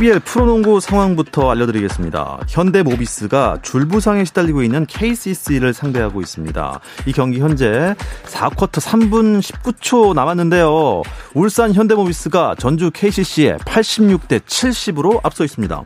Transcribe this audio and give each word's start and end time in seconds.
KBL 0.00 0.20
프로농구 0.20 0.80
상황부터 0.80 1.50
알려드리겠습니다. 1.50 2.40
현대모비스가 2.48 3.58
줄부상에 3.60 4.24
시달리고 4.24 4.62
있는 4.62 4.86
KCC를 4.86 5.74
상대하고 5.74 6.22
있습니다. 6.22 6.80
이 7.04 7.12
경기 7.12 7.38
현재 7.38 7.94
4쿼터 8.24 8.80
3분 8.80 9.40
19초 9.40 10.14
남았는데요. 10.14 11.02
울산 11.34 11.74
현대모비스가 11.74 12.54
전주 12.58 12.90
KCC에 12.90 13.58
86대 13.58 14.40
70으로 14.40 15.20
앞서 15.22 15.44
있습니다. 15.44 15.84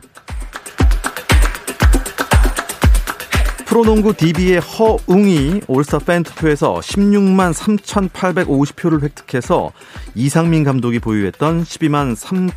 프로농구 3.65 4.13
DB의 4.13 4.61
허웅이 4.61 5.59
올스타 5.67 5.99
팬 5.99 6.23
투표에서 6.23 6.75
16만 6.75 7.53
3,850표를 7.53 9.01
획득해서 9.03 9.73
이상민 10.15 10.63
감독이 10.63 10.99
보유했던 10.99 11.65
12만 11.65 12.15
3 12.15 12.49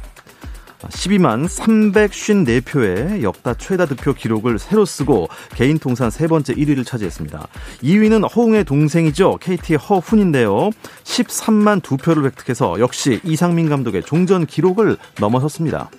12만 0.87 1.47
354표의 1.49 3.23
역다 3.23 3.55
최다 3.55 3.87
득표 3.87 4.15
기록을 4.15 4.59
새로 4.59 4.85
쓰고 4.85 5.29
개인 5.55 5.79
통산 5.79 6.11
세 6.11 6.27
번째 6.27 6.55
1위를 6.55 6.87
차지했습니다. 6.87 7.49
2위는 7.83 8.35
허웅의 8.35 8.65
동생이죠. 8.65 9.39
KT의 9.41 9.79
허훈인데요. 9.79 10.71
13만 11.05 11.83
2표를 11.83 12.25
획득해서 12.25 12.79
역시 12.79 13.21
이상민 13.25 13.69
감독의 13.69 14.05
종전 14.05 14.47
기록을 14.47 14.97
넘어섰습니다. 15.21 15.91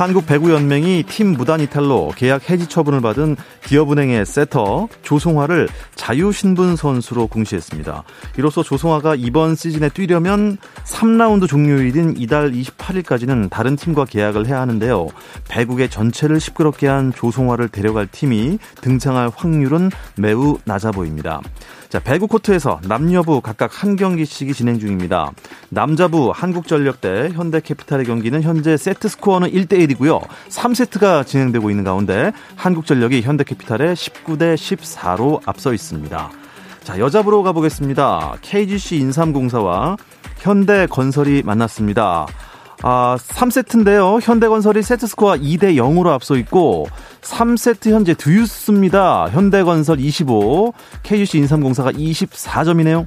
한국 0.00 0.24
배구연맹이 0.24 1.02
팀 1.02 1.32
무단 1.32 1.60
이탈로 1.60 2.12
계약 2.16 2.48
해지 2.48 2.66
처분을 2.66 3.02
받은 3.02 3.36
기업은행의 3.66 4.24
세터 4.24 4.88
조송화를 5.02 5.68
자유신분 5.94 6.76
선수로 6.76 7.26
공시했습니다. 7.26 8.04
이로써 8.38 8.62
조송화가 8.62 9.16
이번 9.16 9.54
시즌에 9.54 9.90
뛰려면 9.90 10.56
3라운드 10.86 11.46
종료일인 11.46 12.14
이달 12.16 12.50
28일까지는 12.50 13.50
다른 13.50 13.76
팀과 13.76 14.06
계약을 14.06 14.46
해야 14.46 14.62
하는데요. 14.62 15.08
배국의 15.50 15.90
전체를 15.90 16.40
시끄럽게 16.40 16.86
한 16.86 17.12
조송화를 17.12 17.68
데려갈 17.68 18.06
팀이 18.06 18.58
등장할 18.80 19.30
확률은 19.36 19.90
매우 20.16 20.56
낮아 20.64 20.92
보입니다. 20.92 21.42
자, 21.90 21.98
배구 21.98 22.28
코트에서 22.28 22.80
남녀부 22.84 23.40
각각 23.40 23.82
한 23.82 23.96
경기씩이 23.96 24.54
진행 24.54 24.78
중입니다. 24.78 25.32
남자부 25.70 26.30
한국전력 26.32 27.00
대 27.00 27.30
현대캐피탈의 27.34 28.06
경기는 28.06 28.42
현재 28.42 28.76
세트 28.76 29.08
스코어는 29.08 29.50
1대1 29.50 29.89
이고요. 29.90 30.20
3세트가 30.48 31.26
진행되고 31.26 31.70
있는 31.70 31.84
가운데 31.84 32.32
한국전력이 32.56 33.22
현대캐피탈에 33.22 33.94
19대 33.94 34.54
14로 34.54 35.40
앞서 35.46 35.72
있습니다. 35.72 36.30
자, 36.82 36.98
여자부로 36.98 37.42
가보겠습니다. 37.42 38.36
KGC 38.42 38.96
인삼공사와 38.96 39.96
현대건설이 40.38 41.42
만났습니다. 41.44 42.26
아, 42.82 43.18
3세트인데요. 43.20 44.20
현대건설이 44.22 44.82
세트 44.82 45.06
스코어 45.06 45.34
2대 45.34 45.76
0으로 45.76 46.08
앞서 46.08 46.36
있고 46.36 46.86
3세트 47.20 47.90
현재 47.90 48.14
두유스입니다. 48.14 49.28
현대건설 49.30 50.00
25, 50.00 50.72
KUC 51.02 51.38
인삼공사가 51.38 51.92
24점이네요. 51.92 53.06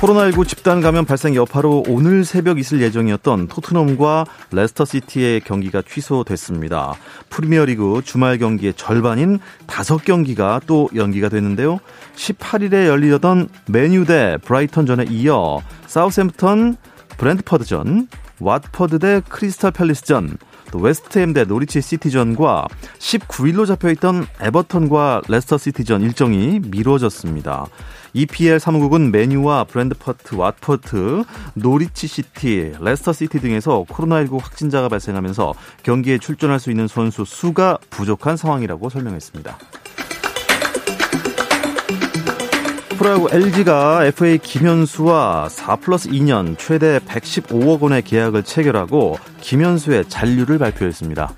코로나19 0.00 0.48
집단 0.48 0.80
감염 0.80 1.04
발생 1.04 1.34
여파로 1.34 1.84
오늘 1.86 2.24
새벽 2.24 2.58
있을 2.58 2.80
예정이었던 2.80 3.48
토트넘과 3.48 4.24
레스터시티의 4.50 5.42
경기가 5.42 5.82
취소됐습니다. 5.82 6.94
프리미어리그 7.28 8.00
주말 8.02 8.38
경기의 8.38 8.72
절반인 8.72 9.40
5경기가 9.66 10.62
또 10.66 10.88
연기가 10.94 11.28
됐는데요. 11.28 11.80
18일에 12.16 12.86
열리던 12.86 13.50
맨유 13.66 14.06
대 14.06 14.38
브라이턴 14.42 14.86
전에 14.86 15.04
이어 15.10 15.60
사우샘프턴 15.86 16.78
브렌트퍼드전, 17.18 18.08
왓퍼드 18.40 19.02
대 19.02 19.20
크리스탈 19.28 19.70
팰리스전, 19.70 20.38
또 20.70 20.78
웨스트햄 20.78 21.32
대 21.32 21.44
노리치 21.44 21.80
시티전과 21.80 22.66
19일로 22.98 23.66
잡혀있던 23.66 24.26
에버턴과 24.40 25.22
레스터 25.28 25.58
시티전 25.58 26.02
일정이 26.02 26.60
미뤄졌습니다. 26.64 27.66
EPL 28.12 28.58
사무국은 28.58 29.12
맨유와 29.12 29.64
브렌트퍼드, 29.64 30.36
왓퍼드, 30.36 31.24
노리치 31.54 32.06
시티, 32.06 32.72
레스터 32.80 33.12
시티 33.12 33.40
등에서 33.40 33.84
코로나19 33.88 34.40
확진자가 34.40 34.88
발생하면서 34.88 35.54
경기에 35.82 36.18
출전할 36.18 36.58
수 36.58 36.70
있는 36.70 36.88
선수 36.88 37.24
수가 37.24 37.78
부족한 37.90 38.36
상황이라고 38.36 38.88
설명했습니다. 38.88 39.58
프로야구 43.00 43.28
LG가 43.32 44.04
FA 44.04 44.36
김현수와 44.36 45.48
4 45.48 45.76
플러스 45.76 46.10
2년 46.10 46.58
최대 46.58 46.98
115억 46.98 47.80
원의 47.80 48.02
계약을 48.02 48.42
체결하고 48.42 49.18
김현수의 49.40 50.10
잔류를 50.10 50.58
발표했습니다. 50.58 51.32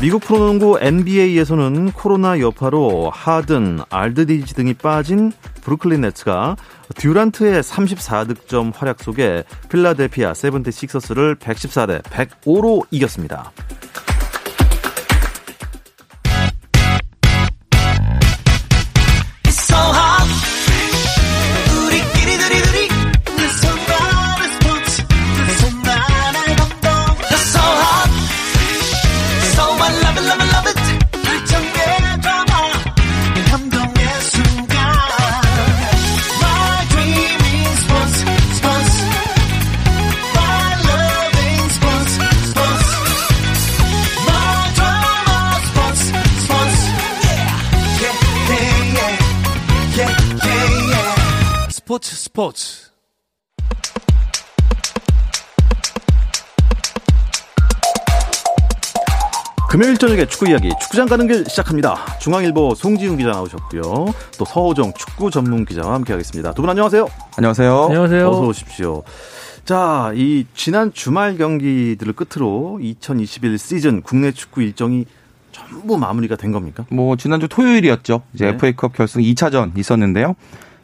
미국 0.00 0.20
프로농구 0.24 0.78
NBA에서는 0.80 1.92
코로나 1.92 2.40
여파로 2.40 3.08
하든, 3.10 3.82
알드디지 3.88 4.56
등이 4.56 4.74
빠진 4.74 5.30
브루클린 5.62 6.00
네츠가 6.00 6.56
듀란트의 6.96 7.62
34득점 7.62 8.72
활약 8.74 9.00
속에 9.00 9.44
필라델피아 9.68 10.34
세븐티 10.34 10.72
식서스를 10.72 11.36
114대 11.36 12.02
105로 12.02 12.84
이겼습니다. 12.90 13.52
금요일 59.74 59.96
저녁에 59.96 60.24
축구 60.26 60.48
이야기 60.48 60.68
축구장 60.80 61.08
가는 61.08 61.26
길 61.26 61.44
시작합니다. 61.48 61.96
중앙일보 62.20 62.76
송지훈 62.76 63.16
기자 63.16 63.30
나오셨고요. 63.30 63.82
또 64.38 64.44
서호정 64.44 64.92
축구 64.94 65.32
전문 65.32 65.64
기자와 65.64 65.94
함께하겠습니다. 65.94 66.52
두 66.54 66.62
분 66.62 66.70
안녕하세요. 66.70 67.08
안녕하세요. 67.36 67.86
안녕하세요. 67.86 68.28
어서 68.28 68.40
오십시오. 68.42 69.02
자, 69.64 70.12
이 70.14 70.46
지난 70.54 70.92
주말 70.92 71.36
경기들을 71.36 72.12
끝으로 72.12 72.78
2021 72.80 73.58
시즌 73.58 74.02
국내 74.02 74.30
축구 74.30 74.62
일정이 74.62 75.06
전부 75.50 75.98
마무리가 75.98 76.36
된 76.36 76.52
겁니까? 76.52 76.86
뭐 76.90 77.16
지난주 77.16 77.48
토요일이었죠. 77.48 78.22
이제 78.32 78.44
네. 78.44 78.50
FA컵 78.52 78.92
결승 78.92 79.22
2차전 79.22 79.76
있었는데요. 79.76 80.36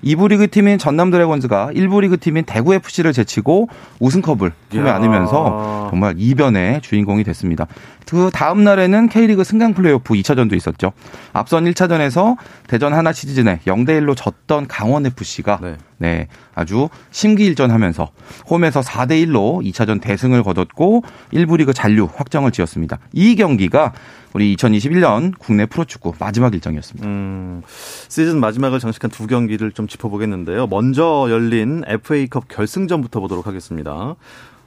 2부 0.05 0.29
리그 0.29 0.49
팀인 0.49 0.79
전남 0.79 1.11
드래곤즈가 1.11 1.71
1부 1.75 2.01
리그 2.01 2.19
팀인 2.19 2.45
대구 2.45 2.75
FC를 2.75 3.13
제치고 3.13 3.69
우승컵을 3.99 4.53
품에. 4.71 4.91
안으면서 4.91 5.89
정말 5.91 6.15
이변의 6.17 6.81
주인공이 6.83 7.25
됐습니다. 7.25 7.67
그 8.11 8.31
다음 8.33 8.65
날에는 8.65 9.09
K리그 9.09 9.45
승강 9.45 9.75
플레이오프 9.75 10.15
2차전도 10.15 10.55
있었죠. 10.57 10.93
앞선 11.33 11.65
1차전에서 11.65 12.37
대전 12.67 12.93
하나 12.93 13.13
시즌에 13.13 13.61
0대 13.67 13.91
1로 14.01 14.17
졌던 14.17 14.67
강원 14.67 15.07
FC가 15.07 15.61
네. 15.63 15.77
네. 15.99 16.27
아주 16.55 16.89
심기일전하면서 17.13 18.11
홈에서 18.49 18.81
4대 18.81 19.25
1로 19.27 19.65
2차전 19.71 20.01
대승을 20.01 20.43
거뒀고 20.43 21.05
1부 21.33 21.59
리그 21.59 21.73
잔류 21.73 22.09
확정을 22.13 22.51
지었습니다. 22.51 22.99
이 23.13 23.37
경기가 23.37 23.93
우리 24.33 24.57
2021년 24.57 25.35
국내 25.39 25.67
프로축구 25.67 26.15
마지막 26.19 26.55
일정이었습니다. 26.55 27.07
음, 27.07 27.63
시즌 28.11 28.41
마지막을 28.41 28.81
장식한 28.81 29.11
두 29.13 29.29
경기를 29.29 29.71
좀 29.71 29.87
짚어보겠는데요. 29.87 30.67
먼저 30.67 31.29
열린 31.31 31.85
FA컵 31.87 32.49
결승전부터 32.49 33.21
보도록 33.21 33.47
하겠습니다. 33.47 34.17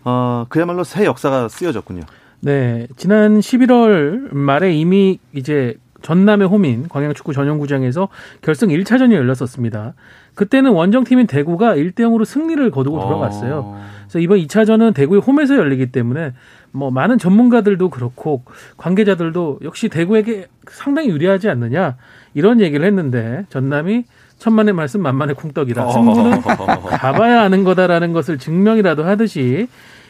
어, 0.05 0.45
그야말로 0.47 0.85
새 0.85 1.03
역사가 1.03 1.49
쓰여졌군요. 1.49 2.03
네, 2.39 2.87
지난 2.95 3.39
11월 3.39 4.33
말에 4.33 4.73
이미 4.73 5.19
이제 5.33 5.75
전남의 6.01 6.47
홈인 6.47 6.87
광양축구 6.87 7.33
전용구장에서 7.33 8.07
결승 8.41 8.69
1차전이 8.69 9.13
열렸었습니다. 9.13 9.93
그때는 10.35 10.71
원정팀인 10.71 11.27
대구가 11.27 11.75
1대 11.75 11.99
0으로 11.99 12.23
승리를 12.23 12.71
거두고 12.71 12.99
돌아갔어요. 13.01 13.75
아. 13.75 13.87
그래서 14.03 14.19
이번 14.19 14.39
2차전은 14.39 14.93
대구의 14.93 15.21
홈에서 15.21 15.57
열리기 15.57 15.91
때문에 15.91 16.33
뭐 16.73 16.91
많은 16.91 17.19
전문가들도 17.19 17.89
그렇고 17.89 18.43
관계자들도 18.77 19.59
역시 19.63 19.89
대구에게 19.89 20.47
상당히 20.67 21.09
유리하지 21.09 21.47
않느냐 21.49 21.95
이런 22.33 22.59
얘기를 22.59 22.85
했는데 22.85 23.45
전남이 23.49 24.05
천만의 24.39 24.73
말씀 24.73 25.01
만만의 25.01 25.35
쿵떡이다. 25.35 25.91
승부는 25.91 26.41
가봐야 26.99 27.43
아는 27.43 27.63
거다라는 27.63 28.11
것을 28.11 28.39
증명이라도 28.39 29.03
하듯이 29.03 29.67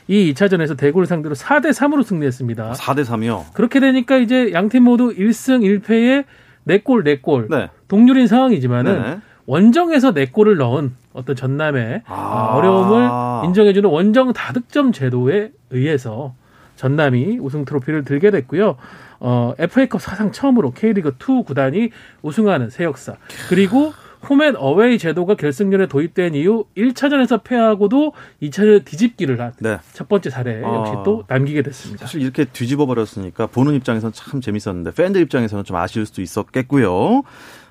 이 0.07 0.33
2차전에서 0.33 0.77
대구를 0.77 1.06
상대로 1.06 1.36
4대 1.36 1.71
3으로 1.71 2.04
승리했습니다. 2.04 2.71
4대 2.71 3.06
3이요? 3.06 3.54
그렇게 3.54 3.80
되니까 3.80 4.18
이제 4.18 4.51
양팀 4.54 4.83
모두 4.83 5.13
1승 5.13 5.62
1패에 5.62 6.24
4골 6.68 7.21
4골 7.21 7.50
네. 7.50 7.69
동률인 7.88 8.27
상황이지만은 8.27 9.01
네. 9.01 9.18
원정에서 9.45 10.13
4골을 10.13 10.57
넣은 10.57 10.94
어떤 11.13 11.36
전남의 11.36 12.04
아. 12.07 12.56
어려움을 12.56 13.48
인정해주는 13.48 13.88
원정 13.89 14.33
다득점 14.33 14.94
제도에 14.94 15.51
의해서 15.69 16.33
전남이 16.75 17.39
우승 17.39 17.65
트로피를 17.65 18.03
들게 18.03 18.31
됐고요. 18.31 18.75
어, 19.19 19.53
FA컵 19.57 20.01
사상 20.01 20.31
처음으로 20.31 20.71
K리그 20.71 21.15
2 21.19 21.43
구단이 21.45 21.91
우승하는 22.21 22.69
새 22.69 22.83
역사. 22.83 23.15
그리고 23.49 23.93
홈앤 24.29 24.55
어웨이 24.55 24.97
제도가 24.97 25.35
결승전에 25.35 25.87
도입된 25.87 26.33
이후 26.35 26.65
1차전에서 26.77 27.43
패하고도 27.43 28.13
2차전 28.41 28.85
뒤집기를 28.85 29.39
한첫 29.39 29.59
네. 29.59 29.79
번째 30.07 30.29
사례 30.29 30.61
역시 30.61 30.93
아, 30.95 31.03
또 31.03 31.23
남기게 31.27 31.61
됐습니다. 31.61 32.05
사실 32.05 32.21
이렇게 32.21 32.45
뒤집어 32.45 32.85
버렸으니까 32.85 33.47
보는 33.47 33.73
입장에서는 33.73 34.13
참 34.13 34.39
재밌었는데 34.39 34.91
팬들 34.91 35.21
입장에서는 35.21 35.63
좀 35.65 35.75
아쉬울 35.75 36.05
수도 36.05 36.21
있었겠고요. 36.21 37.23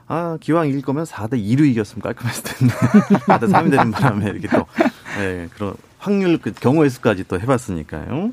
아, 0.09 0.37
기왕 0.41 0.69
이길 0.69 0.83
거면 0.83 1.05
4대 1.05 1.43
2로 1.43 1.67
이겼으면 1.67 2.03
깔끔했을 2.03 2.45
텐데. 2.45 2.75
4대 3.27 3.51
3이 3.51 3.71
되는 3.71 3.91
바람에 3.91 4.27
이렇게 4.31 4.49
또, 4.49 4.67
예, 5.21 5.49
그런 5.55 5.75
확률 6.03 6.39
그 6.39 6.53
경우의 6.53 6.91
수까지 6.91 7.25
또 7.29 7.39
해봤으니까요. 7.39 8.33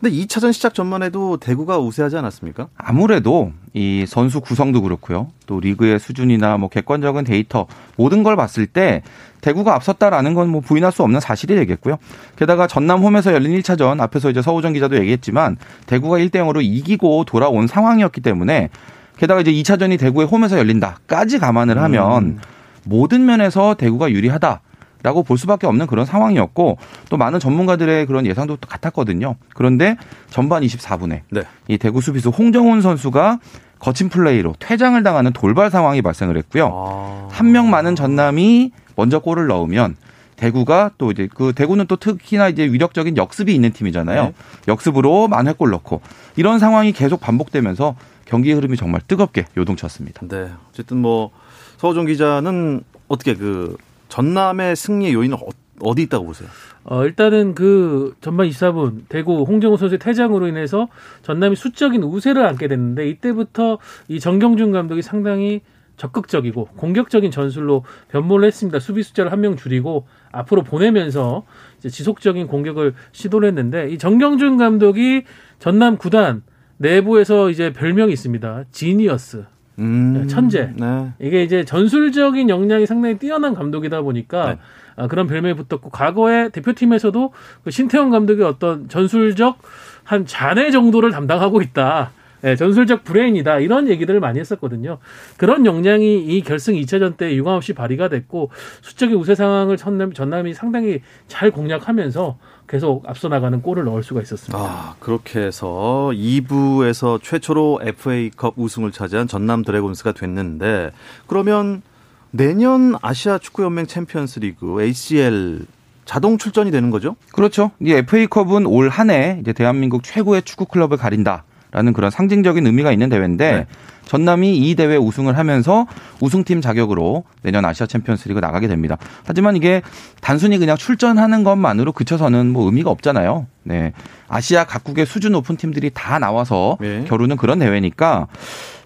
근데 0.00 0.16
2차전 0.16 0.54
시작 0.54 0.72
전만 0.72 1.02
해도 1.02 1.36
대구가 1.36 1.78
우세하지 1.78 2.16
않았습니까? 2.16 2.68
아무래도 2.78 3.52
이 3.74 4.06
선수 4.08 4.40
구성도 4.40 4.80
그렇고요. 4.80 5.28
또 5.46 5.60
리그의 5.60 6.00
수준이나 6.00 6.56
뭐 6.56 6.70
객관적인 6.70 7.24
데이터 7.24 7.66
모든 7.96 8.22
걸 8.22 8.36
봤을 8.36 8.66
때 8.66 9.02
대구가 9.42 9.74
앞섰다라는 9.74 10.32
건 10.32 10.48
뭐 10.48 10.60
부인할 10.62 10.92
수 10.92 11.02
없는 11.02 11.20
사실이 11.20 11.54
되겠고요. 11.56 11.96
게다가 12.36 12.66
전남 12.66 13.02
홈에서 13.02 13.34
열린 13.34 13.58
1차전 13.60 14.00
앞에서 14.00 14.30
이제 14.30 14.40
서우정 14.40 14.72
기자도 14.72 14.96
얘기했지만 14.96 15.58
대구가 15.86 16.16
1대 16.18 16.36
0으로 16.36 16.62
이기고 16.62 17.24
돌아온 17.24 17.66
상황이었기 17.66 18.22
때문에 18.22 18.70
게다가 19.18 19.42
이제 19.42 19.52
2차전이 19.52 19.98
대구의 19.98 20.26
홈에서 20.26 20.58
열린다까지 20.58 21.38
감안을 21.38 21.78
하면 21.82 22.24
음. 22.24 22.38
모든 22.84 23.26
면에서 23.26 23.74
대구가 23.74 24.10
유리하다. 24.10 24.60
라고 25.04 25.22
볼 25.22 25.36
수밖에 25.36 25.66
없는 25.66 25.86
그런 25.86 26.06
상황이었고 26.06 26.78
또 27.10 27.16
많은 27.18 27.38
전문가들의 27.38 28.06
그런 28.06 28.24
예상도 28.24 28.56
같았거든요. 28.56 29.36
그런데 29.54 29.96
전반 30.30 30.62
24분에 30.62 31.20
네. 31.30 31.42
이 31.68 31.76
대구 31.76 32.00
수비수 32.00 32.30
홍정훈 32.30 32.80
선수가 32.80 33.38
거친 33.78 34.08
플레이로 34.08 34.54
퇴장을 34.58 35.00
당하는 35.02 35.34
돌발 35.34 35.70
상황이 35.70 36.00
발생을 36.00 36.38
했고요. 36.38 36.70
아. 36.72 37.28
한명 37.30 37.68
많은 37.68 37.96
전남이 37.96 38.72
먼저 38.96 39.18
골을 39.18 39.46
넣으면 39.46 39.96
대구가 40.36 40.92
또 40.96 41.10
이제 41.10 41.28
그 41.32 41.52
대구는 41.52 41.86
또 41.86 41.96
특히나 41.96 42.48
이제 42.48 42.64
위력적인 42.64 43.18
역습이 43.18 43.54
있는 43.54 43.72
팀이잖아요. 43.72 44.22
네. 44.24 44.32
역습으로 44.68 45.28
만회골 45.28 45.68
넣고 45.70 46.00
이런 46.36 46.58
상황이 46.58 46.92
계속 46.92 47.20
반복되면서 47.20 47.94
경기의 48.24 48.54
흐름이 48.54 48.78
정말 48.78 49.02
뜨겁게 49.06 49.44
요동쳤습니다. 49.54 50.22
네. 50.26 50.50
어쨌든 50.70 50.96
뭐 50.96 51.30
서호정 51.76 52.06
기자는 52.06 52.82
어떻게 53.08 53.34
그 53.34 53.76
전남의 54.14 54.76
승리의 54.76 55.12
요인은 55.12 55.36
어, 55.80 55.94
디 55.96 56.02
있다고 56.02 56.26
보세요? 56.26 56.48
어, 56.84 57.04
일단은 57.04 57.56
그 57.56 58.14
전반 58.20 58.48
24분 58.48 59.08
대구 59.08 59.42
홍정호 59.42 59.76
선수의 59.76 59.98
퇴장으로 59.98 60.46
인해서 60.46 60.86
전남이 61.22 61.56
수적인 61.56 62.00
우세를 62.04 62.46
안게 62.46 62.68
됐는데 62.68 63.08
이때부터 63.08 63.78
이 64.06 64.20
정경준 64.20 64.70
감독이 64.70 65.02
상당히 65.02 65.62
적극적이고 65.96 66.66
공격적인 66.76 67.32
전술로 67.32 67.84
변모를 68.08 68.46
했습니다. 68.46 68.78
수비 68.78 69.02
숫자를 69.02 69.32
한 69.32 69.40
명 69.40 69.56
줄이고 69.56 70.06
앞으로 70.30 70.62
보내면서 70.62 71.44
지속적인 71.80 72.46
공격을 72.46 72.94
시도를 73.10 73.48
했는데 73.48 73.88
이 73.90 73.98
정경준 73.98 74.58
감독이 74.58 75.24
전남 75.58 75.96
구단 75.96 76.42
내부에서 76.76 77.50
이제 77.50 77.72
별명이 77.72 78.12
있습니다. 78.12 78.64
지니어스. 78.70 79.53
음, 79.78 80.14
네, 80.14 80.26
천재. 80.26 80.72
네. 80.76 81.12
이게 81.18 81.42
이제 81.42 81.64
전술적인 81.64 82.48
역량이 82.48 82.86
상당히 82.86 83.18
뛰어난 83.18 83.54
감독이다 83.54 84.02
보니까 84.02 84.50
네. 84.50 84.58
아, 84.96 85.08
그런 85.08 85.26
별명이 85.26 85.54
붙었고 85.54 85.90
과거에 85.90 86.50
대표팀에서도 86.50 87.32
그 87.64 87.70
신태용 87.70 88.10
감독의 88.10 88.44
어떤 88.44 88.88
전술적 88.88 89.58
한 90.04 90.26
잔해 90.26 90.70
정도를 90.70 91.10
담당하고 91.10 91.62
있다. 91.62 92.12
네, 92.42 92.56
전술적 92.56 93.04
브레인이다 93.04 93.60
이런 93.60 93.88
얘기들을 93.88 94.20
많이 94.20 94.38
했었거든요. 94.38 94.98
그런 95.38 95.64
역량이 95.64 96.26
이 96.26 96.42
결승 96.42 96.74
2차전 96.74 97.16
때 97.16 97.34
유감없이 97.34 97.72
발휘가 97.72 98.08
됐고 98.08 98.50
수적인 98.82 99.16
우세 99.16 99.34
상황을 99.34 99.78
전남, 99.78 100.12
전남이 100.12 100.52
상당히 100.52 101.00
잘 101.26 101.50
공략하면서 101.50 102.36
계속 102.68 103.08
앞서 103.08 103.28
나가는 103.28 103.60
골을 103.60 103.84
넣을 103.84 104.02
수가 104.02 104.22
있었습니다. 104.22 104.58
아, 104.58 104.94
그렇게 105.00 105.40
해서 105.40 106.10
2부에서 106.12 107.22
최초로 107.22 107.80
FA컵 107.82 108.54
우승을 108.56 108.92
차지한 108.92 109.28
전남 109.28 109.62
드래곤스가 109.62 110.12
됐는데 110.12 110.92
그러면 111.26 111.82
내년 112.30 112.94
아시아 113.02 113.38
축구 113.38 113.62
연맹 113.64 113.86
챔피언스 113.86 114.40
리그 114.40 114.82
ACL 114.82 115.66
자동 116.04 116.36
출전이 116.36 116.70
되는 116.70 116.90
거죠? 116.90 117.16
그렇죠. 117.32 117.70
이 117.80 117.92
FA컵은 117.92 118.66
올 118.66 118.88
한해 118.88 119.38
이제 119.40 119.52
대한민국 119.52 120.02
최고의 120.02 120.42
축구 120.42 120.66
클럽을 120.66 120.96
가린다. 120.96 121.44
라는 121.74 121.92
그런 121.92 122.10
상징적인 122.10 122.64
의미가 122.66 122.92
있는 122.92 123.08
대회인데 123.08 123.52
네. 123.52 123.66
전남이 124.06 124.58
이 124.58 124.74
대회 124.76 124.96
우승을 124.96 125.36
하면서 125.36 125.86
우승팀 126.20 126.60
자격으로 126.60 127.24
내년 127.42 127.64
아시아 127.64 127.86
챔피언스리그 127.86 128.38
나가게 128.38 128.68
됩니다. 128.68 128.96
하지만 129.26 129.56
이게 129.56 129.82
단순히 130.20 130.58
그냥 130.58 130.76
출전하는 130.76 131.42
것만으로 131.42 131.90
그쳐서는 131.92 132.52
뭐 132.52 132.66
의미가 132.66 132.90
없잖아요. 132.90 133.46
네. 133.64 133.92
아시아 134.28 134.64
각국의 134.64 135.04
수준 135.04 135.32
높은 135.32 135.56
팀들이 135.56 135.90
다 135.92 136.20
나와서 136.20 136.78
네. 136.80 137.04
겨루는 137.08 137.36
그런 137.36 137.58
대회니까 137.58 138.28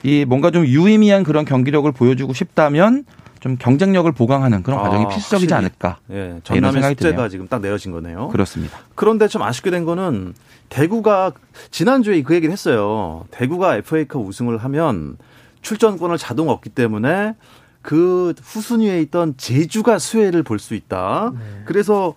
이 0.03 0.25
뭔가 0.27 0.51
좀 0.51 0.65
유의미한 0.65 1.25
그런 1.25 1.45
경기력을 1.45 1.91
보여주고 1.93 2.33
싶다면 2.33 3.05
좀 3.41 3.57
경쟁력을 3.59 4.11
보강하는 4.13 4.63
그런 4.63 4.81
아, 4.81 4.83
과정이 4.83 5.07
필수적이지 5.09 5.53
확실히. 5.53 5.55
않을까. 5.55 5.99
예, 6.11 6.41
전남의 6.45 6.83
숙제가 6.83 7.29
지금 7.29 7.47
딱 7.49 7.61
내려진 7.61 7.93
거네요. 7.93 8.29
그렇습니다. 8.29 8.79
그런데 8.95 9.29
좀 9.29 9.43
아쉽게 9.43 9.71
된 9.71 9.85
거는 9.85 10.35
대구가 10.69 11.33
지난주에 11.71 12.23
그 12.23 12.35
얘기를 12.35 12.53
했어요. 12.53 13.25
대구가 13.31 13.77
FA컵 13.77 14.27
우승을 14.27 14.59
하면 14.59 15.17
출전권을 15.63 16.19
자동 16.19 16.49
얻기 16.51 16.71
때문에 16.71 17.35
그 17.83 18.35
후순위에 18.43 19.01
있던 19.03 19.35
제주가 19.37 19.99
수혜를 19.99 20.43
볼 20.43 20.59
수 20.59 20.75
있다. 20.75 21.33
네. 21.35 21.41
그래서 21.65 22.15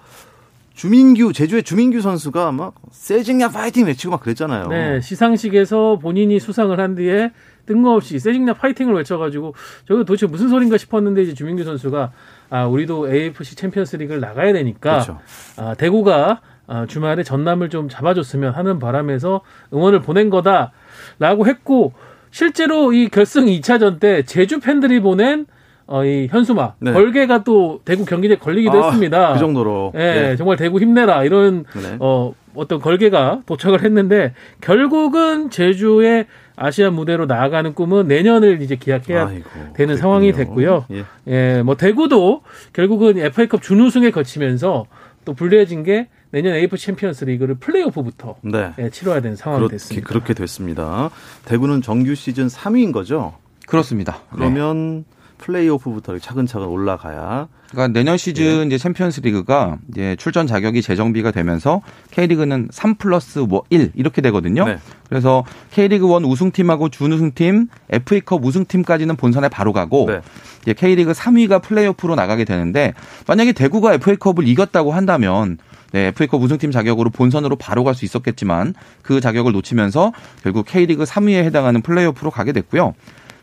주민규 0.73 1.33
제주의 1.33 1.61
주민규 1.63 2.01
선수가 2.01 2.51
막 2.53 2.73
세징야 2.91 3.49
파이팅 3.49 3.85
외치고 3.85 4.11
막 4.11 4.21
그랬잖아요. 4.21 4.67
네, 4.67 5.01
시상식에서 5.01 5.99
본인이 6.01 6.39
수상을 6.39 6.77
한 6.79 6.95
뒤에 6.95 7.31
뜬금없이 7.71 8.19
세징야 8.19 8.53
파이팅을 8.53 8.93
외쳐가지고 8.95 9.53
저거 9.87 10.03
도대체 10.03 10.27
무슨 10.27 10.49
소린가 10.49 10.77
싶었는데 10.77 11.23
이제 11.23 11.33
주민규 11.33 11.63
선수가 11.63 12.11
아 12.49 12.65
우리도 12.65 13.11
AFC 13.11 13.55
챔피언스리그를 13.55 14.19
나가야 14.19 14.53
되니까 14.53 14.91
그렇죠. 14.91 15.19
아, 15.57 15.73
대구가 15.75 16.41
아, 16.67 16.85
주말에 16.85 17.23
전남을 17.23 17.69
좀 17.69 17.89
잡아줬으면 17.89 18.53
하는 18.53 18.79
바람에서 18.79 19.41
응원을 19.73 20.01
보낸 20.01 20.29
거다라고 20.29 21.47
했고 21.47 21.93
실제로 22.29 22.93
이 22.93 23.09
결승 23.09 23.45
2차전 23.45 23.99
때 23.99 24.23
제주 24.23 24.59
팬들이 24.59 24.99
보낸 24.99 25.45
어, 25.87 26.05
이 26.05 26.27
현수막 26.29 26.75
네. 26.79 26.93
벌개가 26.93 27.43
또 27.43 27.81
대구 27.83 28.05
경기장에 28.05 28.37
걸리기도 28.39 28.81
아, 28.81 28.85
했습니다. 28.85 29.33
그 29.33 29.39
정도로. 29.39 29.91
예, 29.95 29.99
네. 29.99 30.35
정말 30.37 30.55
대구 30.55 30.79
힘내라 30.79 31.25
이런 31.25 31.65
네. 31.73 31.97
어 31.99 32.33
어떤 32.55 32.79
걸개가 32.79 33.41
도착을 33.45 33.83
했는데 33.83 34.33
결국은 34.61 35.49
제주의 35.49 36.27
아시아 36.63 36.91
무대로 36.91 37.25
나아가는 37.25 37.73
꿈은 37.73 38.07
내년을 38.07 38.61
이제 38.61 38.75
기약해야 38.75 39.27
아이고, 39.27 39.49
되는 39.53 39.73
그랬군요. 39.73 39.97
상황이 39.97 40.31
됐고요. 40.31 40.85
예. 40.91 41.05
예, 41.27 41.61
뭐 41.63 41.75
대구도 41.75 42.43
결국은 42.73 43.17
FA컵 43.17 43.63
준우승에 43.63 44.11
그치면서 44.11 44.85
또 45.25 45.33
불리해진 45.33 45.83
게 45.83 46.07
내년 46.29 46.53
AFC 46.53 46.77
챔피언스 46.77 47.25
리그를 47.25 47.55
플레이오프부터 47.55 48.35
네. 48.43 48.71
예, 48.77 48.89
치러야 48.91 49.21
되는 49.21 49.35
상황이 49.35 49.59
그렇게, 49.61 49.73
됐습니다. 49.75 50.07
그렇게 50.07 50.33
됐습니다. 50.35 51.09
대구는 51.45 51.81
정규 51.81 52.13
시즌 52.13 52.47
3위인 52.47 52.93
거죠? 52.93 53.33
그렇습니다. 53.65 54.13
네. 54.31 54.37
그러면 54.37 55.03
플레이오프부터 55.41 56.17
차근차근 56.19 56.67
올라가야 56.67 57.49
그러니까 57.71 57.87
내년 57.99 58.17
시즌 58.17 58.43
예. 58.63 58.65
이제 58.65 58.77
챔피언스 58.77 59.21
리그가 59.21 59.77
이제 59.91 60.15
출전 60.17 60.45
자격이 60.47 60.81
재정비가 60.81 61.31
되면서 61.31 61.81
K리그는 62.11 62.69
3 62.71 62.95
플러스 62.95 63.45
1 63.69 63.91
이렇게 63.95 64.21
되거든요. 64.21 64.65
네. 64.65 64.77
그래서 65.09 65.43
K리그 65.71 66.05
1 66.05 66.25
우승팀하고 66.25 66.89
준우승팀, 66.89 67.67
FA컵 67.89 68.45
우승팀까지는 68.45 69.15
본선에 69.15 69.49
바로 69.49 69.73
가고 69.73 70.05
네. 70.07 70.21
이제 70.61 70.73
K리그 70.73 71.13
3위가 71.13 71.61
플레이오프로 71.61 72.15
나가게 72.15 72.43
되는데 72.45 72.93
만약에 73.27 73.53
대구가 73.53 73.93
FA컵을 73.95 74.47
이겼다고 74.47 74.91
한다면 74.91 75.57
네, 75.93 76.07
FA컵 76.07 76.41
우승팀 76.41 76.71
자격으로 76.71 77.09
본선으로 77.09 77.57
바로 77.57 77.83
갈 77.83 77.95
수 77.95 78.05
있었겠지만 78.05 78.73
그 79.01 79.19
자격을 79.19 79.51
놓치면서 79.51 80.13
결국 80.43 80.65
K리그 80.65 81.03
3위에 81.03 81.43
해당하는 81.43 81.81
플레이오프로 81.81 82.31
가게 82.31 82.53
됐고요. 82.53 82.93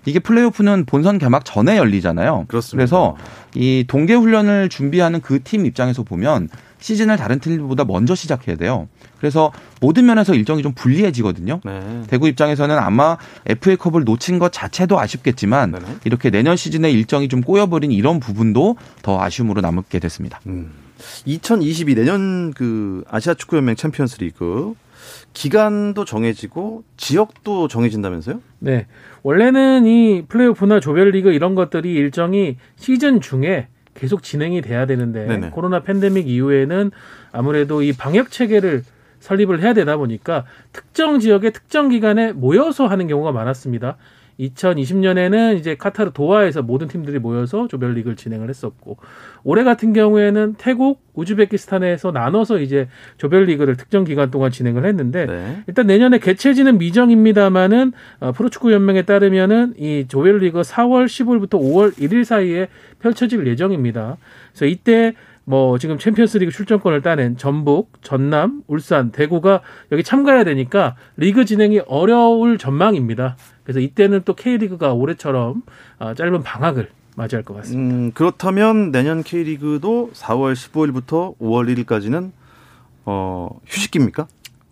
이게 0.05 0.19
플레이오프는 0.19 0.85
본선 0.87 1.19
개막 1.19 1.45
전에 1.45 1.77
열리잖아요. 1.77 2.47
그렇습니다. 2.49 2.77
그래서 2.77 3.17
이 3.55 3.85
동계 3.87 4.15
훈련을 4.15 4.69
준비하는 4.69 5.21
그 5.21 5.39
팀 5.43 5.67
입장에서 5.67 6.03
보면 6.03 6.49
시즌을 6.81 7.17
다른 7.17 7.41
팀보다 7.41 7.85
먼저 7.85 8.15
시작해야 8.15 8.57
돼요. 8.57 8.89
그래서 9.19 9.53
모든 9.81 10.07
면에서 10.07 10.35
일정이 10.35 10.63
좀 10.63 10.73
불리해지거든요. 10.75 11.61
네. 11.65 12.03
대구 12.07 12.29
입장에서는 12.29 12.79
아마 12.79 13.17
FA컵을 13.47 14.05
놓친 14.05 14.39
것 14.39 14.53
자체도 14.53 14.99
아쉽겠지만 15.01 15.73
네네. 15.73 15.85
이렇게 16.05 16.31
내년 16.31 16.57
시즌에 16.57 16.91
일정이 16.91 17.29
좀 17.29 17.41
꼬여버린 17.41 17.91
이런 17.91 18.21
부분도 18.21 18.77
더 19.03 19.21
아쉬움으로 19.21 19.61
남게 19.61 19.99
됐습니다. 19.99 20.41
음. 20.47 20.71
2022 21.25 21.95
내년 21.95 22.53
그 22.53 23.03
아시아 23.09 23.35
축구 23.35 23.57
연맹 23.57 23.75
챔피언스 23.77 24.19
리그 24.21 24.75
기간도 25.33 26.05
정해지고 26.05 26.85
지역도 26.97 27.69
정해진다면서요? 27.69 28.41
네. 28.59 28.87
원래는 29.29 29.85
이 29.85 30.25
플레이오프나 30.27 30.81
조별리그 30.81 31.33
이런 31.33 31.55
것들이 31.55 31.93
일정이 31.93 32.57
시즌 32.77 33.21
중에 33.21 33.69
계속 33.93 34.23
진행이 34.23 34.63
돼야 34.63 34.87
되는데 34.87 35.27
네네. 35.27 35.51
코로나 35.51 35.81
팬데믹 35.81 36.27
이후에는 36.27 36.91
아무래도 37.31 37.83
이 37.83 37.93
방역 37.93 38.31
체계를 38.31 38.85
설립을 39.21 39.61
해야 39.61 39.75
되다 39.75 39.99
보니까 39.99 40.47
특정 40.73 41.19
지역의 41.19 41.53
특정 41.53 41.91
기간에 41.91 42.33
모여서 42.33 42.87
하는 42.87 43.07
경우가 43.07 43.33
많았습니다. 43.33 43.99
2020년에는 44.39 45.59
이제 45.59 45.77
카타르 45.77 46.13
도하에서 46.13 46.63
모든 46.63 46.89
팀들이 46.89 47.19
모여서 47.19 47.67
조별리그를 47.69 48.17
진행을 48.17 48.49
했었고 48.49 48.99
올해 49.43 49.65
같은 49.65 49.93
경우에는 49.93 50.55
태국, 50.59 51.03
우즈베키스탄에서 51.15 52.13
나눠서 52.13 52.61
이제 52.61 52.89
조별리그를 53.17 53.77
특정 53.77 54.05
기간 54.05 54.31
동안 54.31 54.51
진행을 54.51 54.87
했는데 54.87 55.27
네. 55.27 55.63
일단 55.67 55.87
내년에 55.87 56.19
개최지는 56.19 56.79
미정입니다만은 56.79 57.93
어, 58.21 58.33
프로축구 58.33 58.73
연맹에 58.73 59.03
따르면은 59.03 59.75
이 59.77 60.07
조별리그 60.07 60.61
4월 60.61 61.07
15일부터 61.07 61.61
5월 61.61 61.93
1일 61.95 62.25
사이에 62.25 62.69
펼쳐질 63.01 63.47
예정입니다. 63.47 64.17
그래서 64.53 64.67
이때 64.67 65.15
뭐 65.49 65.79
지금 65.79 65.97
챔피언스리그 65.97 66.53
출전권을 66.53 67.01
따낸 67.01 67.39
전북, 67.39 67.91
전남, 68.03 68.63
울산, 68.67 69.11
대구가 69.13 69.63
여기 69.91 70.03
참가해야 70.03 70.45
되니까 70.45 70.95
리그 71.17 71.47
진행이 71.47 71.81
어려울 71.87 72.59
전망입니다. 72.59 73.37
그래서 73.69 73.81
이때는 73.81 74.23
또 74.25 74.33
K리그가 74.35 74.95
올해처럼 74.95 75.63
어, 75.99 76.15
짧은 76.15 76.43
방학을 76.43 76.89
맞이할 77.17 77.45
것 77.45 77.53
같습니다. 77.57 77.95
음, 77.95 78.13
그렇다면 78.15 78.93
내년 78.93 79.23
K리그도 79.23 80.13
4월 80.15 80.55
15일부터 80.55 81.37
5월 81.39 81.85
1일까지는 81.85 82.31
어, 83.05 83.51
휴식기입니까? 83.67 84.27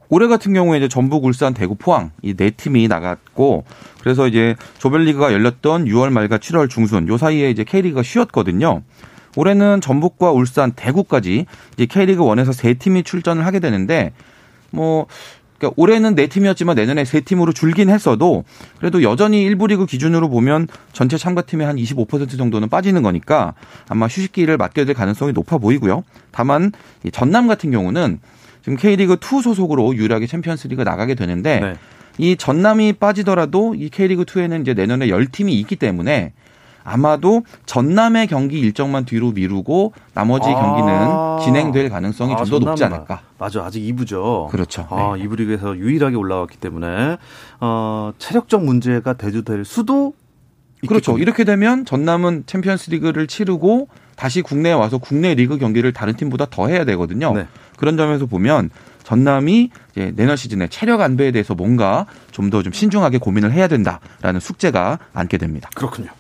올해 0.08 0.28
같은 0.28 0.54
경우에 0.54 0.78
이제 0.78 0.88
전북, 0.88 1.26
울산, 1.26 1.52
대구, 1.52 1.74
포항 1.74 2.10
이 2.22 2.32
네 2.32 2.48
팀이 2.52 2.88
나갔고 2.88 3.64
그래서 4.00 4.26
이제 4.28 4.56
조별리그가 4.78 5.30
열렸던 5.34 5.84
6월 5.84 6.08
말과 6.08 6.38
7월 6.38 6.70
중순 6.70 7.06
요 7.08 7.18
사이에 7.18 7.50
이제 7.50 7.64
K리그가 7.64 8.02
쉬었거든요. 8.02 8.80
올해는 9.36 9.82
전북과 9.82 10.30
울산, 10.32 10.72
대구까지 10.72 11.44
이제 11.74 11.84
K리그 11.84 12.22
1에서 12.22 12.54
세 12.54 12.72
팀이 12.72 13.02
출전을 13.02 13.44
하게 13.44 13.58
되는데 13.60 14.14
뭐 14.70 15.06
그러니까 15.58 15.74
올해는 15.76 16.14
네 16.14 16.26
팀이었지만 16.26 16.76
내년에 16.76 17.04
세 17.04 17.20
팀으로 17.20 17.52
줄긴 17.52 17.90
했어도 17.90 18.44
그래도 18.78 19.02
여전히 19.02 19.42
일부 19.42 19.66
리그 19.66 19.86
기준으로 19.86 20.28
보면 20.28 20.68
전체 20.92 21.16
참가팀의 21.16 21.66
한 21.66 21.76
25% 21.76 22.36
정도는 22.36 22.68
빠지는 22.68 23.02
거니까 23.02 23.54
아마 23.88 24.06
휴식기를 24.06 24.56
맞게 24.56 24.84
될 24.84 24.94
가능성이 24.94 25.32
높아 25.32 25.58
보이고요. 25.58 26.04
다만 26.30 26.72
이 27.04 27.10
전남 27.10 27.46
같은 27.46 27.70
경우는 27.70 28.18
지금 28.62 28.76
K리그 28.76 29.16
2 29.22 29.42
소속으로 29.42 29.94
유일하게 29.94 30.26
챔피언스리그 30.26 30.82
나가게 30.82 31.14
되는데 31.14 31.60
네. 31.60 31.74
이 32.18 32.36
전남이 32.36 32.94
빠지더라도 32.94 33.74
이 33.74 33.88
K리그 33.90 34.24
2에는 34.24 34.62
이제 34.62 34.74
내년에 34.74 35.06
10팀이 35.08 35.50
있기 35.50 35.76
때문에 35.76 36.32
아마도 36.86 37.42
전남의 37.66 38.28
경기 38.28 38.60
일정만 38.60 39.04
뒤로 39.04 39.32
미루고 39.32 39.92
나머지 40.14 40.48
아. 40.48 40.54
경기는 40.54 41.44
진행될 41.44 41.90
가능성이 41.90 42.34
아, 42.34 42.44
좀더 42.44 42.70
높지. 42.70 42.84
않을까. 42.84 43.20
맞아. 43.38 43.64
아직 43.64 43.80
2부죠. 43.80 44.48
그렇죠. 44.48 44.86
아, 44.88 45.16
네. 45.16 45.24
2부 45.24 45.36
리그에서 45.38 45.76
유일하게 45.76 46.16
올라왔기 46.16 46.58
때문에 46.58 47.18
어, 47.60 48.12
체력적 48.18 48.64
문제가 48.64 49.14
대두될 49.14 49.64
수도 49.64 50.14
그렇죠. 50.86 51.12
있겠군요. 51.12 51.22
이렇게 51.22 51.44
되면 51.44 51.84
전남은 51.84 52.44
챔피언스 52.46 52.90
리그를 52.90 53.26
치르고 53.26 53.88
다시 54.14 54.40
국내에 54.40 54.72
와서 54.72 54.98
국내 54.98 55.34
리그 55.34 55.58
경기를 55.58 55.92
다른 55.92 56.14
팀보다 56.14 56.46
더 56.48 56.68
해야 56.68 56.84
되거든요. 56.84 57.34
네. 57.34 57.46
그런 57.76 57.96
점에서 57.96 58.26
보면 58.26 58.70
전남이 59.02 59.70
이제 59.92 60.12
내년 60.16 60.36
시즌에 60.36 60.68
체력 60.68 61.00
안배에 61.00 61.32
대해서 61.32 61.54
뭔가 61.54 62.06
좀 62.30 62.50
더좀 62.50 62.72
신중하게 62.72 63.18
고민을 63.18 63.52
해야 63.52 63.68
된다라는 63.68 64.40
숙제가 64.40 64.98
안게 65.12 65.38
됩니다. 65.38 65.68
그렇군요. 65.74 66.10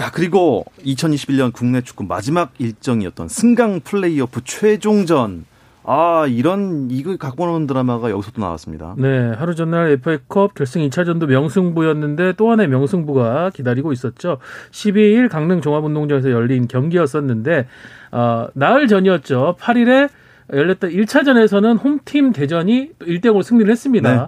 자, 0.00 0.10
그리고 0.10 0.64
2021년 0.78 1.52
국내 1.52 1.82
축구 1.82 2.04
마지막 2.04 2.54
일정이었던 2.56 3.28
승강 3.28 3.80
플레이오프 3.80 4.40
최종전. 4.46 5.44
아, 5.84 6.24
이런 6.26 6.88
이거 6.90 7.18
갖고 7.18 7.44
오는 7.44 7.66
드라마가 7.66 8.08
여기서 8.08 8.30
또 8.30 8.40
나왔습니다. 8.40 8.94
네, 8.96 9.28
하루 9.32 9.54
전날 9.54 9.90
FA컵 9.90 10.54
결승 10.54 10.80
2차전도 10.88 11.26
명승부였는데 11.26 12.32
또 12.38 12.50
하나의 12.50 12.70
명승부가 12.70 13.50
기다리고 13.50 13.92
있었죠. 13.92 14.38
12일 14.70 15.28
강릉 15.28 15.60
종합운동장에서 15.60 16.30
열린 16.30 16.66
경기였었는데 16.66 17.66
어, 18.12 18.46
나흘 18.54 18.88
전이었죠. 18.88 19.56
8일에 19.60 20.08
열렸던 20.50 20.92
1차전에서는 20.92 21.84
홈팀 21.84 22.32
대전이 22.32 22.92
또 22.98 23.04
1대 23.04 23.26
0으로 23.26 23.42
승리를 23.42 23.70
했습니다. 23.70 24.10
네. 24.10 24.26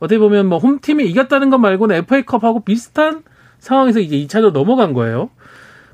어떻게 0.00 0.18
보면 0.18 0.48
뭐 0.48 0.58
홈팀이 0.58 1.04
이겼다는 1.04 1.48
것 1.50 1.58
말고는 1.58 1.94
FA컵하고 1.94 2.64
비슷한 2.64 3.22
상황에서 3.62 4.00
이제 4.00 4.16
2차전 4.16 4.50
넘어간 4.50 4.92
거예요. 4.92 5.30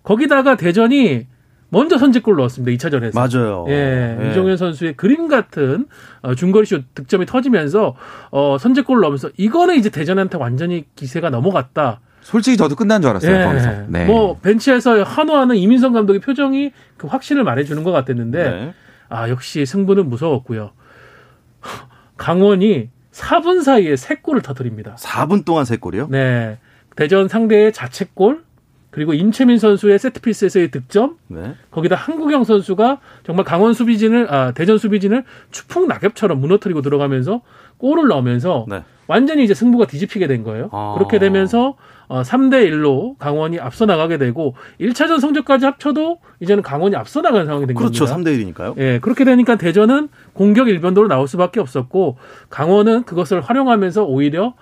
거기다가 0.02 0.56
대전이 0.56 1.26
먼저 1.68 1.98
선제골 1.98 2.36
넣었습니다. 2.36 2.88
2차전에서. 2.88 3.14
맞아요. 3.14 3.66
예, 3.68 4.16
예. 4.18 4.30
이종현 4.30 4.56
선수의 4.56 4.96
그림 4.96 5.28
같은 5.28 5.86
어, 6.22 6.34
중거리슛 6.34 6.94
득점이 6.94 7.26
터지면서 7.26 7.94
어, 8.30 8.56
선제골을 8.58 9.02
넣으면서 9.02 9.28
이거는 9.36 9.76
이제 9.76 9.90
대전한테 9.90 10.38
완전히 10.38 10.86
기세가 10.96 11.28
넘어갔다. 11.28 12.00
솔직히 12.22 12.56
저도 12.56 12.74
끝난 12.74 13.02
줄 13.02 13.10
알았어요. 13.10 13.36
예. 13.38 13.44
거기서. 13.44 13.72
네. 13.88 14.06
뭐 14.06 14.38
벤치에서 14.38 15.02
한호하는 15.02 15.56
이민성 15.56 15.92
감독의 15.92 16.20
표정이 16.22 16.72
그 16.96 17.06
확신을 17.06 17.44
말해주는 17.44 17.84
것 17.84 17.92
같았는데 17.92 18.50
네. 18.50 18.74
아 19.10 19.28
역시 19.28 19.66
승부는 19.66 20.08
무서웠고요. 20.08 20.70
강원이 22.16 22.88
4분 23.12 23.62
사이에 23.62 23.92
3골을 23.94 24.42
터뜨립니다. 24.42 24.96
4분 24.98 25.44
동안 25.44 25.66
세 25.66 25.76
골이요? 25.76 26.08
네, 26.10 26.58
대전 26.98 27.28
상대의 27.28 27.72
자책골 27.72 28.42
그리고 28.90 29.14
임채민 29.14 29.58
선수의 29.58 30.00
세트피스에서의 30.00 30.72
득점 30.72 31.16
네. 31.28 31.54
거기다 31.70 31.94
한국영 31.94 32.42
선수가 32.42 32.98
정말 33.24 33.44
강원 33.44 33.72
수비진을 33.72 34.34
아 34.34 34.50
대전 34.50 34.78
수비진을 34.78 35.22
추풍 35.52 35.86
낙엽처럼 35.86 36.40
무너뜨리고 36.40 36.82
들어가면서 36.82 37.42
골을 37.76 38.08
넣으면서 38.08 38.66
네. 38.68 38.82
완전히 39.06 39.44
이제 39.44 39.54
승부가 39.54 39.86
뒤집히게 39.86 40.26
된 40.26 40.42
거예요. 40.42 40.70
아. 40.72 40.94
그렇게 40.98 41.20
되면서 41.20 41.76
어 42.08 42.22
3대 42.22 42.68
1로 42.68 43.16
강원이 43.18 43.60
앞서 43.60 43.86
나가게 43.86 44.18
되고 44.18 44.56
1차전 44.80 45.20
성적까지 45.20 45.66
합쳐도 45.66 46.18
이제는 46.40 46.64
강원이 46.64 46.96
앞서 46.96 47.20
나가는 47.20 47.46
상황이 47.46 47.68
된 47.68 47.76
그렇죠. 47.76 48.06
겁니다. 48.06 48.28
3대 48.28 48.54
1이니까요. 48.54 48.76
예, 48.78 48.98
그렇게 48.98 49.24
되니까 49.24 49.54
대전은 49.54 50.08
공격 50.32 50.68
일변도로 50.68 51.06
나올 51.06 51.28
수밖에 51.28 51.60
없었고 51.60 52.16
강원은 52.50 53.04
그것을 53.04 53.40
활용하면서 53.40 54.04
오히려 54.04 54.54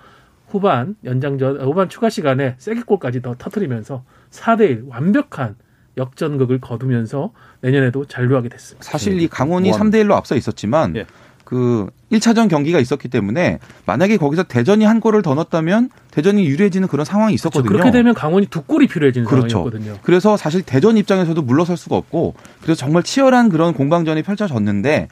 후반 0.47 0.95
연장전 1.03 1.61
후반 1.61 1.89
추가 1.89 2.09
시간에 2.09 2.55
세게골까지 2.57 3.21
더 3.21 3.35
터트리면서 3.37 4.03
4대 4.31 4.61
1 4.61 4.83
완벽한 4.87 5.55
역전극을 5.97 6.59
거두면서 6.59 7.31
내년에도 7.61 8.05
잔류하게 8.05 8.49
됐습니다. 8.49 8.89
사실 8.89 9.19
이 9.19 9.27
강원이 9.27 9.71
원. 9.71 9.79
3대 9.79 10.03
1로 10.03 10.13
앞서 10.13 10.35
있었지만 10.35 10.95
예. 10.95 11.05
그 11.43 11.87
1차전 12.11 12.49
경기가 12.49 12.79
있었기 12.79 13.07
때문에 13.07 13.59
만약에 13.85 14.17
거기서 14.17 14.43
대전이 14.43 14.83
한 14.83 14.99
골을 14.99 15.21
더 15.21 15.33
넣었다면 15.33 15.89
대전이 16.11 16.45
유리해지는 16.45 16.89
그런 16.89 17.05
상황이 17.05 17.33
있었거든요. 17.33 17.69
그렇죠. 17.69 17.83
그렇게 17.83 17.97
되면 17.97 18.13
강원이 18.13 18.47
두 18.47 18.63
골이 18.63 18.85
필요해지는 18.87 19.25
그렇죠. 19.27 19.49
상황이었거든요. 19.49 19.99
그래서 20.03 20.35
사실 20.35 20.61
대전 20.61 20.97
입장에서도 20.97 21.41
물러설 21.41 21.77
수가 21.77 21.95
없고 21.95 22.35
그래서 22.61 22.77
정말 22.77 23.03
치열한 23.03 23.49
그런 23.49 23.73
공방전이 23.73 24.23
펼쳐졌는데 24.23 25.07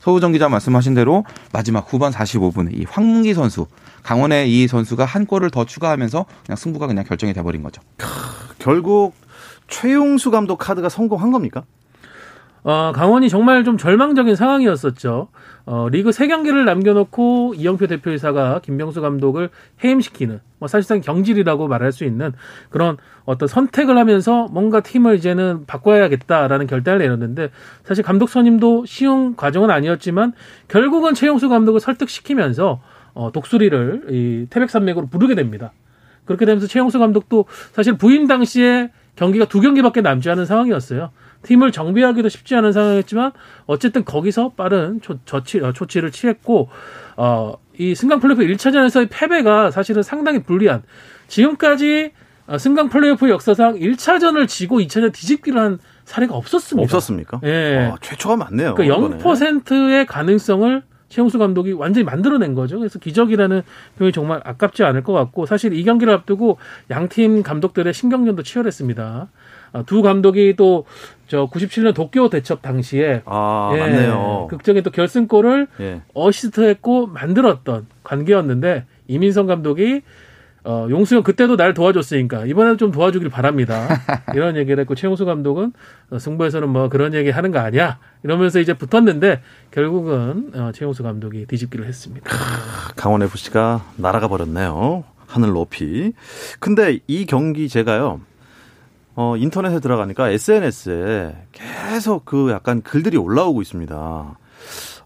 서우정 0.00 0.32
기자 0.32 0.48
말씀하신 0.48 0.94
대로 0.94 1.24
마지막 1.52 1.86
후반 1.92 2.12
45분에 2.12 2.76
이 2.76 2.84
황문기 2.88 3.34
선수 3.34 3.66
강원의 4.02 4.50
이 4.50 4.66
선수가 4.66 5.04
한 5.04 5.26
골을 5.26 5.50
더 5.50 5.64
추가하면서 5.64 6.24
그냥 6.46 6.56
승부가 6.56 6.86
그냥 6.86 7.04
결정이 7.04 7.32
돼버린 7.32 7.62
거죠. 7.62 7.82
결국 8.58 9.14
최용수 9.68 10.30
감독 10.30 10.56
카드가 10.56 10.88
성공한 10.88 11.30
겁니까? 11.30 11.64
어, 12.62 12.92
강원이 12.94 13.28
정말 13.28 13.64
좀 13.64 13.78
절망적인 13.78 14.34
상황이었었죠. 14.34 15.28
어, 15.66 15.88
리그 15.90 16.12
세 16.12 16.26
경기를 16.26 16.64
남겨놓고 16.64 17.54
이영표 17.56 17.86
대표이사가 17.86 18.60
김병수 18.62 19.00
감독을 19.00 19.50
해임시키는, 19.82 20.40
뭐 20.58 20.68
사실상 20.68 21.00
경질이라고 21.00 21.68
말할 21.68 21.92
수 21.92 22.04
있는 22.04 22.32
그런 22.68 22.96
어떤 23.24 23.48
선택을 23.48 23.96
하면서 23.96 24.46
뭔가 24.50 24.80
팀을 24.80 25.16
이제는 25.16 25.64
바꿔야겠다라는 25.66 26.66
결단을 26.66 26.98
내렸는데 26.98 27.50
사실 27.84 28.04
감독 28.04 28.28
선임도 28.28 28.84
쉬운 28.86 29.36
과정은 29.36 29.70
아니었지만 29.70 30.32
결국은 30.68 31.14
최용수 31.14 31.48
감독을 31.48 31.80
설득시키면서 31.80 32.80
어, 33.14 33.32
독수리를 33.32 34.06
이 34.10 34.46
태백산맥으로 34.50 35.06
부르게 35.06 35.34
됩니다. 35.34 35.72
그렇게 36.24 36.46
되면서 36.46 36.66
최용수 36.66 36.98
감독도 36.98 37.46
사실 37.72 37.96
부임 37.96 38.26
당시에 38.26 38.90
경기가 39.16 39.44
두 39.46 39.60
경기밖에 39.60 40.00
남지 40.00 40.30
않은 40.30 40.46
상황이었어요. 40.46 41.10
팀을 41.42 41.72
정비하기도 41.72 42.28
쉽지 42.28 42.54
않은 42.56 42.72
상황이었지만 42.72 43.32
어쨌든 43.66 44.04
거기서 44.04 44.50
빠른 44.50 45.00
조, 45.00 45.18
처치, 45.24 45.60
어, 45.60 45.72
조치를 45.72 46.10
취했고 46.10 46.68
어, 47.16 47.54
이 47.78 47.94
승강 47.94 48.20
플레이오프 48.20 48.42
1차전에서의 48.42 49.08
패배가 49.10 49.70
사실은 49.70 50.02
상당히 50.02 50.42
불리한 50.42 50.82
지금까지 51.28 52.12
어, 52.46 52.58
승강 52.58 52.88
플레이오프 52.88 53.30
역사상 53.30 53.76
1차전을 53.76 54.48
지고 54.48 54.80
2차전 54.80 55.12
뒤집기를 55.12 55.58
한 55.60 55.78
사례가 56.04 56.34
없었습니다. 56.34 56.84
없었습니까? 56.84 57.40
예. 57.44 57.90
아, 57.92 57.96
최초가 58.00 58.36
많네요. 58.36 58.74
그러니까 58.74 59.18
0%의 59.18 60.06
가능성을 60.06 60.82
최용수 61.10 61.38
감독이 61.38 61.72
완전히 61.72 62.04
만들어낸 62.04 62.54
거죠. 62.54 62.78
그래서 62.78 62.98
기적이라는 62.98 63.62
표현이 63.98 64.12
정말 64.12 64.40
아깝지 64.44 64.82
않을 64.84 65.02
것 65.02 65.12
같고 65.12 65.44
사실 65.44 65.74
이 65.74 65.84
경기를 65.84 66.14
앞두고 66.14 66.56
양팀 66.90 67.42
감독들의 67.42 67.92
신경전도 67.92 68.42
치열했습니다. 68.42 69.28
아, 69.72 69.82
두 69.82 70.00
감독이 70.00 70.56
또 70.56 70.86
저 71.30 71.46
97년 71.46 71.94
도쿄 71.94 72.28
대첩 72.28 72.60
당시에 72.60 73.22
아, 73.24 73.70
예, 73.74 73.78
맞네요. 73.78 74.48
극적인 74.50 74.82
또 74.82 74.90
결승골을 74.90 75.68
예. 75.78 76.02
어시스트했고 76.12 77.06
만들었던 77.06 77.86
관계였는데 78.02 78.84
이민성 79.06 79.46
감독이 79.46 80.02
어, 80.64 80.86
용수 80.90 81.16
형 81.16 81.22
그때도 81.22 81.56
날 81.56 81.74
도와줬으니까 81.74 82.46
이번에도 82.46 82.76
좀 82.76 82.90
도와주길 82.90 83.28
바랍니다. 83.30 83.88
이런 84.34 84.56
얘기를 84.56 84.78
했고 84.80 84.94
최용수 84.94 85.24
감독은 85.24 85.72
어, 86.10 86.18
승부에서는 86.18 86.68
뭐 86.68 86.88
그런 86.88 87.14
얘기 87.14 87.30
하는 87.30 87.50
거 87.50 87.58
아니야 87.60 87.98
이러면서 88.22 88.60
이제 88.60 88.74
붙었는데 88.74 89.42
결국은 89.70 90.50
어, 90.54 90.70
최용수 90.74 91.02
감독이 91.02 91.46
뒤집기를 91.46 91.86
했습니다. 91.86 92.30
강원 92.96 93.22
FC가 93.22 93.84
날아가 93.96 94.28
버렸네요. 94.28 95.04
하늘 95.26 95.50
높이. 95.50 96.12
근데 96.58 96.98
이 97.06 97.24
경기 97.24 97.68
제가요. 97.68 98.20
어, 99.14 99.36
인터넷에 99.36 99.80
들어가니까 99.80 100.30
SNS에 100.30 101.36
계속 101.52 102.24
그 102.24 102.50
약간 102.50 102.82
글들이 102.82 103.16
올라오고 103.16 103.62
있습니다. 103.62 104.38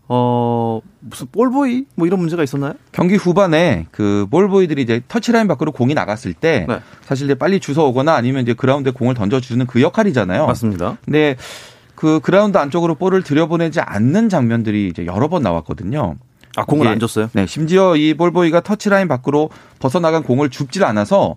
어, 0.08 0.80
무슨 1.00 1.26
볼보이? 1.32 1.86
뭐 1.94 2.06
이런 2.06 2.20
문제가 2.20 2.42
있었나요? 2.42 2.74
경기 2.92 3.16
후반에 3.16 3.86
그 3.90 4.26
볼보이들이 4.30 4.82
이제 4.82 5.02
터치라인 5.08 5.48
밖으로 5.48 5.72
공이 5.72 5.94
나갔을 5.94 6.34
때 6.34 6.66
네. 6.68 6.80
사실 7.02 7.26
이제 7.26 7.34
빨리 7.34 7.60
주워 7.60 7.88
오거나 7.88 8.14
아니면 8.14 8.42
이제 8.42 8.52
그라운드에 8.54 8.92
공을 8.92 9.14
던져주는 9.14 9.66
그 9.66 9.80
역할이잖아요. 9.80 10.46
맞습니다. 10.46 10.98
근데 11.04 11.36
그 11.94 12.20
그라운드 12.20 12.58
안쪽으로 12.58 12.96
볼을 12.96 13.22
들여보내지 13.22 13.80
않는 13.80 14.28
장면들이 14.28 14.88
이제 14.88 15.06
여러 15.06 15.28
번 15.28 15.42
나왔거든요. 15.42 16.16
아, 16.56 16.64
공을 16.64 16.86
안 16.86 17.00
줬어요? 17.00 17.30
네, 17.32 17.46
심지어 17.46 17.96
이 17.96 18.14
볼보이가 18.14 18.60
터치라인 18.60 19.08
밖으로 19.08 19.50
벗어나간 19.80 20.22
공을 20.22 20.50
줍질 20.50 20.84
않아서 20.84 21.36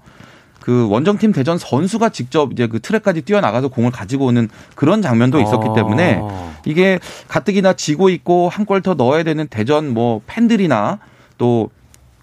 그 0.68 0.86
원정팀 0.90 1.32
대전 1.32 1.58
선수가 1.58 2.10
직접 2.10 2.52
이제 2.52 2.68
그 2.68 2.82
트랙까지 2.82 3.22
뛰어나가서 3.22 3.70
공을 3.70 3.90
가지고 3.90 4.26
오는 4.26 4.50
그런 4.76 5.02
장면도 5.02 5.40
있었기 5.40 5.70
아. 5.70 5.74
때문에 5.74 6.22
이게 6.66 7.00
가뜩이나 7.30 7.72
지고 7.72 8.10
있고 8.10 8.50
한 8.50 8.66
골 8.66 8.82
더 8.82 8.94
넣어야 8.94 9.24
되는 9.24 9.48
대전 9.48 9.94
뭐 9.94 10.20
팬들이나 10.28 11.00
또 11.38 11.70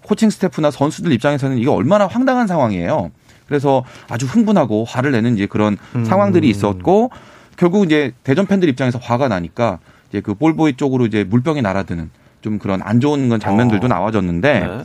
코칭 0.03 0.29
스태프나 0.29 0.69
선수들 0.69 1.11
입장에서는 1.13 1.57
이게 1.57 1.71
얼마나 1.71 2.05
황당한 2.05 2.45
상황이에요. 2.45 3.09
그래서 3.47 3.83
아주 4.09 4.27
흥분하고 4.27 4.85
화를 4.85 5.11
내는 5.11 5.33
이제 5.33 5.47
그런 5.47 5.75
음. 5.95 6.05
상황들이 6.05 6.47
있었고 6.47 7.09
결국 7.57 7.85
이제 7.85 8.13
대전 8.23 8.45
팬들 8.45 8.69
입장에서 8.69 8.99
화가 8.99 9.27
나니까 9.27 9.79
이제 10.09 10.21
그 10.21 10.35
볼보이 10.35 10.73
쪽으로 10.77 11.07
이제 11.07 11.23
물병이 11.23 11.63
날아드는 11.63 12.11
좀 12.43 12.59
그런 12.59 12.83
안 12.83 12.99
좋은 12.99 13.27
건 13.27 13.39
장면들도 13.39 13.85
어. 13.85 13.89
나와졌는데 13.89 14.59
네. 14.59 14.83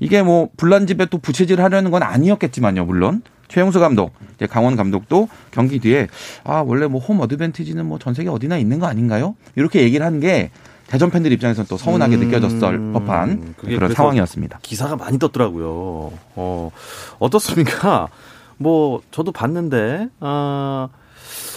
이게 0.00 0.22
뭐 0.22 0.48
불난 0.56 0.86
집에 0.86 1.06
또 1.06 1.18
부채질 1.18 1.60
하려는 1.62 1.90
건 1.90 2.02
아니었겠지만요, 2.02 2.84
물론. 2.84 3.22
최용수 3.48 3.78
감독, 3.78 4.12
이제 4.34 4.46
강원 4.46 4.74
감독도 4.74 5.28
경기 5.52 5.78
뒤에 5.78 6.08
아, 6.44 6.64
원래 6.66 6.86
뭐 6.88 7.00
홈 7.00 7.20
어드밴티지는 7.20 7.86
뭐 7.86 7.98
전 7.98 8.12
세계 8.12 8.28
어디나 8.28 8.56
있는 8.58 8.80
거 8.80 8.86
아닌가요? 8.86 9.36
이렇게 9.54 9.82
얘기를 9.82 10.04
한 10.04 10.18
게 10.20 10.50
대전 10.88 11.10
팬들 11.10 11.32
입장에서는 11.32 11.66
또 11.68 11.76
서운하게 11.76 12.16
음, 12.16 12.20
느껴졌을 12.20 12.92
법한 12.92 13.54
그게 13.58 13.74
그런 13.74 13.92
상황이었습니다. 13.92 14.60
기사가 14.62 14.94
많이 14.96 15.18
떴더라고요. 15.18 16.12
어, 16.36 16.70
어떻습니까? 17.18 18.08
뭐, 18.58 19.02
저도 19.10 19.32
봤는데, 19.32 20.08
아, 20.20 20.88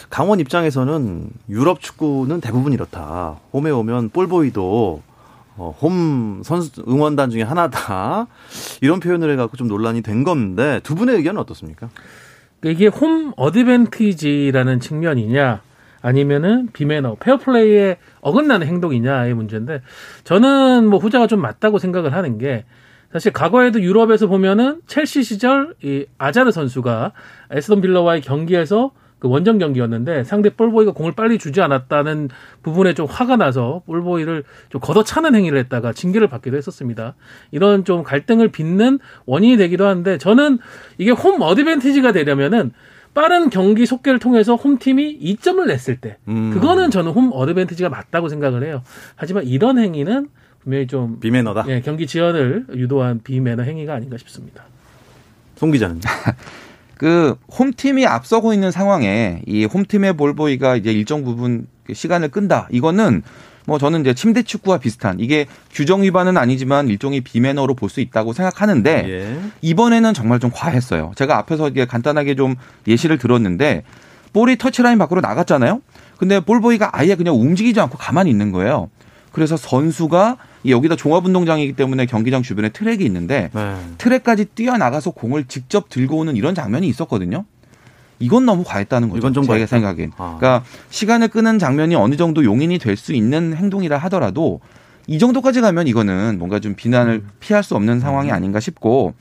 강원 0.09 0.39
입장에서는 0.39 1.29
유럽 1.49 1.79
축구는 1.79 2.41
대부분 2.41 2.73
이렇다. 2.73 3.37
홈에 3.53 3.69
오면 3.69 4.09
볼보이도 4.09 5.01
어, 5.59 5.75
홈 5.81 6.41
선수 6.43 6.83
응원단 6.87 7.29
중에 7.29 7.43
하나다. 7.43 8.27
이런 8.81 8.99
표현을 8.99 9.29
해갖고 9.33 9.57
좀 9.57 9.67
논란이 9.67 10.01
된 10.01 10.23
건데, 10.23 10.79
두 10.83 10.95
분의 10.95 11.17
의견은 11.17 11.39
어떻습니까? 11.41 11.89
이게 12.63 12.87
홈 12.87 13.33
어드밴티지라는 13.37 14.79
측면이냐 14.79 15.61
아니면은 16.01 16.69
비매너 16.71 17.15
페어플레이에 17.15 17.97
어긋나는 18.21 18.67
행동이냐의 18.67 19.33
문제인데 19.33 19.81
저는 20.23 20.87
뭐 20.87 20.99
후자가 20.99 21.27
좀 21.27 21.41
맞다고 21.41 21.77
생각을 21.77 22.13
하는 22.13 22.37
게 22.37 22.65
사실 23.11 23.31
과거에도 23.33 23.81
유럽에서 23.81 24.27
보면은 24.27 24.81
첼시 24.87 25.23
시절 25.23 25.73
이 25.83 26.05
아자르 26.17 26.51
선수가 26.51 27.13
에스던 27.51 27.81
빌라와의 27.81 28.21
경기에서 28.21 28.91
그 29.19 29.27
원정 29.27 29.57
경기였는데 29.57 30.23
상대 30.23 30.49
볼보이가 30.49 30.93
공을 30.93 31.11
빨리 31.11 31.37
주지 31.37 31.61
않았다는 31.61 32.29
부분에 32.63 32.93
좀 32.93 33.05
화가 33.05 33.35
나서 33.35 33.83
볼보이를 33.85 34.43
좀 34.69 34.81
걷어차는 34.81 35.35
행위를 35.35 35.59
했다가 35.59 35.93
징계를 35.93 36.27
받기도 36.27 36.57
했었습니다. 36.57 37.15
이런 37.51 37.83
좀 37.83 38.03
갈등을 38.03 38.47
빚는 38.49 38.99
원인이 39.25 39.57
되기도 39.57 39.85
하는데 39.85 40.17
저는 40.17 40.59
이게 40.97 41.11
홈 41.11 41.41
어드밴티지가 41.41 42.13
되려면은 42.13 42.71
빠른 43.13 43.49
경기 43.49 43.85
속계를 43.85 44.19
통해서 44.19 44.55
홈팀이 44.55 45.19
2점을 45.19 45.65
냈을 45.67 45.97
때 45.97 46.17
음. 46.27 46.51
그거는 46.51 46.91
저는 46.91 47.11
홈 47.11 47.31
어드밴티지가 47.33 47.89
맞다고 47.89 48.29
생각을 48.29 48.63
해요. 48.63 48.83
하지만 49.15 49.45
이런 49.45 49.77
행위는 49.77 50.29
분명히 50.61 50.87
좀 50.87 51.19
비매너다. 51.19 51.65
예, 51.67 51.81
경기 51.81 52.05
지연을 52.05 52.67
유도한 52.75 53.21
비매너 53.23 53.63
행위가 53.63 53.93
아닌가 53.93 54.17
싶습니다. 54.17 54.63
송 55.55 55.71
기자는. 55.71 55.99
그 56.99 57.37
홈팀이 57.57 58.05
앞서고 58.05 58.53
있는 58.53 58.71
상황에 58.71 59.41
이 59.47 59.63
홈팀의 59.63 60.17
볼보이가 60.17 60.75
이제 60.75 60.91
일정 60.91 61.23
부분 61.23 61.65
그 61.85 61.93
시간을 61.93 62.27
끈다. 62.27 62.67
이거는 62.71 63.23
뭐 63.65 63.79
저는 63.79 64.01
이제 64.01 64.13
침대 64.13 64.43
축구와 64.43 64.79
비슷한 64.79 65.17
이게 65.21 65.45
규정 65.71 66.03
위반은 66.03 66.35
아니지만 66.35 66.89
일종의 66.89 67.21
비매너로 67.21 67.75
볼 67.75 67.89
수 67.89 68.01
있다고 68.01 68.33
생각하는데 68.33 69.05
예. 69.07 69.39
이번에는 69.61 70.13
정말 70.13 70.41
좀 70.41 70.51
과했어요. 70.53 71.13
제가 71.15 71.37
앞에서 71.37 71.69
이게 71.69 71.85
간단하게 71.85 72.35
좀 72.35 72.55
예시를 72.85 73.17
들었는데 73.17 73.83
볼이 74.33 74.57
터치라인 74.57 74.97
밖으로 74.97 75.21
나갔잖아요. 75.21 75.81
근데 76.17 76.41
볼보이가 76.41 76.89
아예 76.91 77.15
그냥 77.15 77.35
움직이지 77.35 77.79
않고 77.79 77.97
가만히 77.97 78.29
있는 78.29 78.51
거예요. 78.51 78.89
그래서 79.31 79.55
선수가 79.55 80.35
여기다 80.65 80.95
종합운동장이기 80.95 81.73
때문에 81.73 82.05
경기장 82.05 82.41
주변에 82.41 82.69
트랙이 82.69 83.03
있는데 83.05 83.49
네. 83.53 83.75
트랙까지 83.97 84.45
뛰어나가서 84.45 85.11
공을 85.11 85.45
직접 85.45 85.89
들고 85.89 86.17
오는 86.17 86.35
이런 86.35 86.53
장면이 86.55 86.87
있었거든요. 86.87 87.45
이건 88.19 88.45
너무 88.45 88.63
과했다는 88.65 89.09
거죠. 89.09 89.19
이건 89.29 89.45
과했다. 89.47 89.67
생각엔. 89.67 90.11
아. 90.17 90.35
그러니까 90.37 90.63
시간을 90.89 91.29
끄는 91.29 91.57
장면이 91.59 91.95
어느 91.95 92.15
정도 92.17 92.43
용인이 92.43 92.77
될 92.79 92.97
수 92.97 93.13
있는 93.13 93.55
행동이라 93.55 93.97
하더라도 93.97 94.59
이 95.07 95.17
정도까지 95.17 95.61
가면 95.61 95.87
이거는 95.87 96.37
뭔가 96.37 96.59
좀 96.59 96.75
비난을 96.75 97.13
음. 97.13 97.29
피할 97.39 97.63
수 97.63 97.75
없는 97.75 98.01
상황이 98.01 98.31
아닌가 98.31 98.59
싶고 98.59 99.13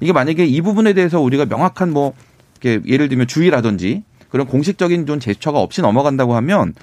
이게 0.00 0.12
만약에 0.12 0.46
이 0.46 0.60
부분에 0.60 0.92
대해서 0.92 1.20
우리가 1.20 1.46
명확한 1.46 1.92
뭐 1.92 2.14
이렇게 2.62 2.80
예를 2.88 3.08
들면 3.08 3.26
주의라든지 3.26 4.04
그런 4.30 4.46
공식적인 4.46 5.06
좀 5.06 5.18
제스처가 5.18 5.58
없이 5.60 5.82
넘어간다고 5.82 6.34
하면 6.36 6.74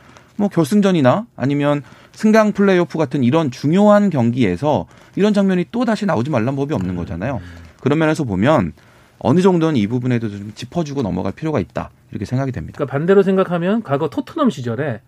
뭐 0.41 0.49
결승전이나 0.49 1.27
아니면 1.35 1.83
승강 2.11 2.51
플레이오프 2.51 2.97
같은 2.97 3.23
이런 3.23 3.51
중요한 3.51 4.09
경기에서 4.09 4.87
이런 5.15 5.33
장면이 5.33 5.67
또 5.71 5.85
다시 5.85 6.05
나오지 6.05 6.29
말란 6.29 6.55
법이 6.55 6.73
없는 6.73 6.95
거잖아요. 6.95 7.39
그런 7.79 7.99
면에서 7.99 8.23
보면 8.23 8.73
어느 9.19 9.39
정도는 9.39 9.77
이 9.77 9.87
부분에도 9.87 10.29
좀 10.29 10.51
짚어주고 10.53 11.03
넘어갈 11.03 11.31
필요가 11.31 11.59
있다 11.59 11.91
이렇게 12.09 12.25
생각이 12.25 12.51
됩니다. 12.51 12.77
그러니까 12.77 12.91
반대로 12.91 13.23
생각하면 13.23 13.83
과거 13.83 14.09
토트넘 14.09 14.49
시절에 14.49 15.01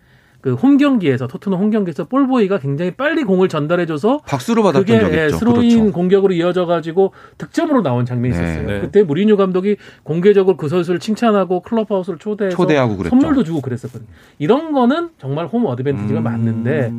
그 0.44 0.54
홈 0.62 0.76
경기에서 0.76 1.26
토트넘 1.26 1.58
홈 1.58 1.70
경기에서 1.70 2.04
볼보이가 2.04 2.58
굉장히 2.58 2.90
빨리 2.90 3.24
공을 3.24 3.48
전달해줘서 3.48 4.18
박수를 4.26 4.62
받았던 4.62 4.84
그게 4.84 5.00
적이 5.00 5.16
예, 5.16 5.24
있죠. 5.26 5.38
스로인 5.38 5.70
그렇죠. 5.78 5.92
공격으로 5.92 6.34
이어져 6.34 6.66
가지고 6.66 7.14
득점으로 7.38 7.80
나온 7.80 8.04
장면이 8.04 8.36
네. 8.36 8.42
있었어요. 8.42 8.66
네. 8.66 8.80
그때 8.80 9.02
무리뉴 9.04 9.38
감독이 9.38 9.76
공개적으로 10.02 10.58
그 10.58 10.68
선수를 10.68 11.00
칭찬하고 11.00 11.60
클럽하우스를 11.60 12.18
초대해서 12.18 12.56
초대하고 12.58 12.98
그랬죠. 12.98 13.08
선물도 13.08 13.44
주고 13.44 13.62
그랬었거든요. 13.62 14.06
이런 14.38 14.72
거는 14.72 15.10
정말 15.16 15.46
홈 15.46 15.64
어드밴티지가 15.64 16.20
음. 16.20 16.24
맞는데 16.24 16.92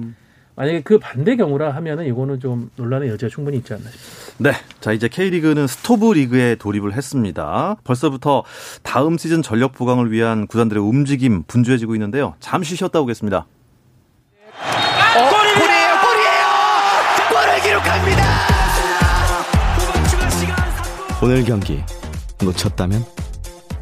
만약에 0.55 0.81
그 0.83 0.99
반대 0.99 1.35
경우라 1.35 1.71
하면은 1.75 2.05
이거는 2.05 2.39
좀 2.39 2.69
논란의 2.77 3.09
여지가 3.09 3.29
충분히 3.29 3.57
있지 3.57 3.73
않나 3.73 3.89
싶습니다. 3.89 4.25
네. 4.37 4.51
자, 4.79 4.93
이제 4.93 5.07
K리그는 5.07 5.67
스토브 5.67 6.13
리그에 6.13 6.55
돌입을 6.55 6.93
했습니다. 6.93 7.75
벌써부터 7.83 8.43
다음 8.81 9.17
시즌 9.17 9.41
전력 9.41 9.73
보강을 9.73 10.11
위한 10.11 10.47
구단들의 10.47 10.81
움직임 10.81 11.43
분주해지고 11.43 11.95
있는데요. 11.95 12.35
잠시 12.39 12.75
쉬었다 12.75 13.01
오겠습니다. 13.01 13.45
골이에요, 15.13 15.93
골이에요! 16.01 16.45
골을 17.29 17.61
기록합니다! 17.61 18.23
오늘 21.21 21.43
경기 21.43 21.81
놓쳤다면 22.43 23.03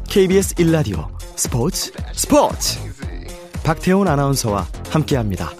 KBS 0.08 0.54
1라디오 0.54 1.08
스포츠 1.36 1.92
스포츠 2.12 2.78
박태훈 3.64 4.06
아나운서와 4.08 4.66
함께합니다. 4.90 5.50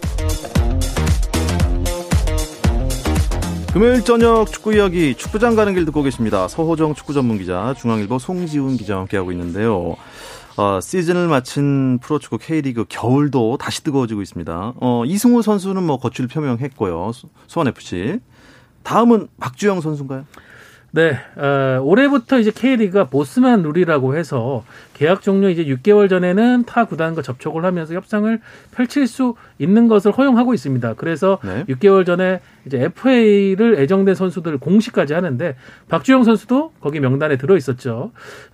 금요일 3.75 4.05
저녁 4.05 4.47
축구 4.53 4.73
이야기 4.73 5.17
축구장 5.17 5.57
가는 5.57 5.75
길 5.75 5.85
듣고 5.85 6.03
계십니다. 6.05 6.47
서호정 6.47 6.95
축구 6.95 7.13
전문 7.13 7.39
기자, 7.39 7.75
중앙일보 7.77 8.21
송지훈 8.21 8.77
기자와 8.77 9.01
함께하고 9.01 9.33
있는데요. 9.33 9.97
어, 10.57 10.79
시즌을 10.81 11.27
마친 11.27 11.99
프로축구 11.99 12.39
K리그 12.39 12.85
겨울도 12.89 13.57
다시 13.59 13.83
뜨거워지고 13.83 14.23
있습니다. 14.23 14.75
어, 14.77 15.03
이승우 15.05 15.43
선수는 15.43 15.83
뭐 15.83 15.99
거취를 15.99 16.29
표명했고요. 16.29 17.11
수- 17.13 17.27
수원FC. 17.49 18.21
다음은 18.85 19.27
박주영 19.41 19.81
선수인가요? 19.81 20.25
네, 20.93 21.19
어, 21.37 21.81
올해부터 21.83 22.39
이제 22.39 22.53
K리그가 22.53 23.09
보스만 23.09 23.63
룰이라고 23.63 24.17
해서 24.17 24.63
계약 24.93 25.23
종료 25.23 25.49
이제 25.49 25.65
6개월 25.65 26.09
전에는 26.09 26.63
타 26.67 26.85
구단과 26.85 27.23
접촉을 27.23 27.65
하면서 27.65 27.93
협상을 27.95 28.41
펼칠 28.71 29.09
수 29.09 29.35
있는 29.59 29.89
것을 29.89 30.13
허용하고 30.13 30.55
있습니다. 30.55 30.95
그래서 30.95 31.41
네. 31.43 31.65
6개월 31.69 32.07
전에 32.07 32.41
이제 32.67 32.83
FA를 32.83 33.79
애정된 33.79 34.15
선수들 34.15 34.59
공시까지 34.59 35.15
하는데 35.15 35.57
박주영 35.89 36.25
선수도 36.25 36.73
거기 36.81 37.01
명단에 37.01 37.37
들어 37.37 37.57
있었죠. 37.57 38.13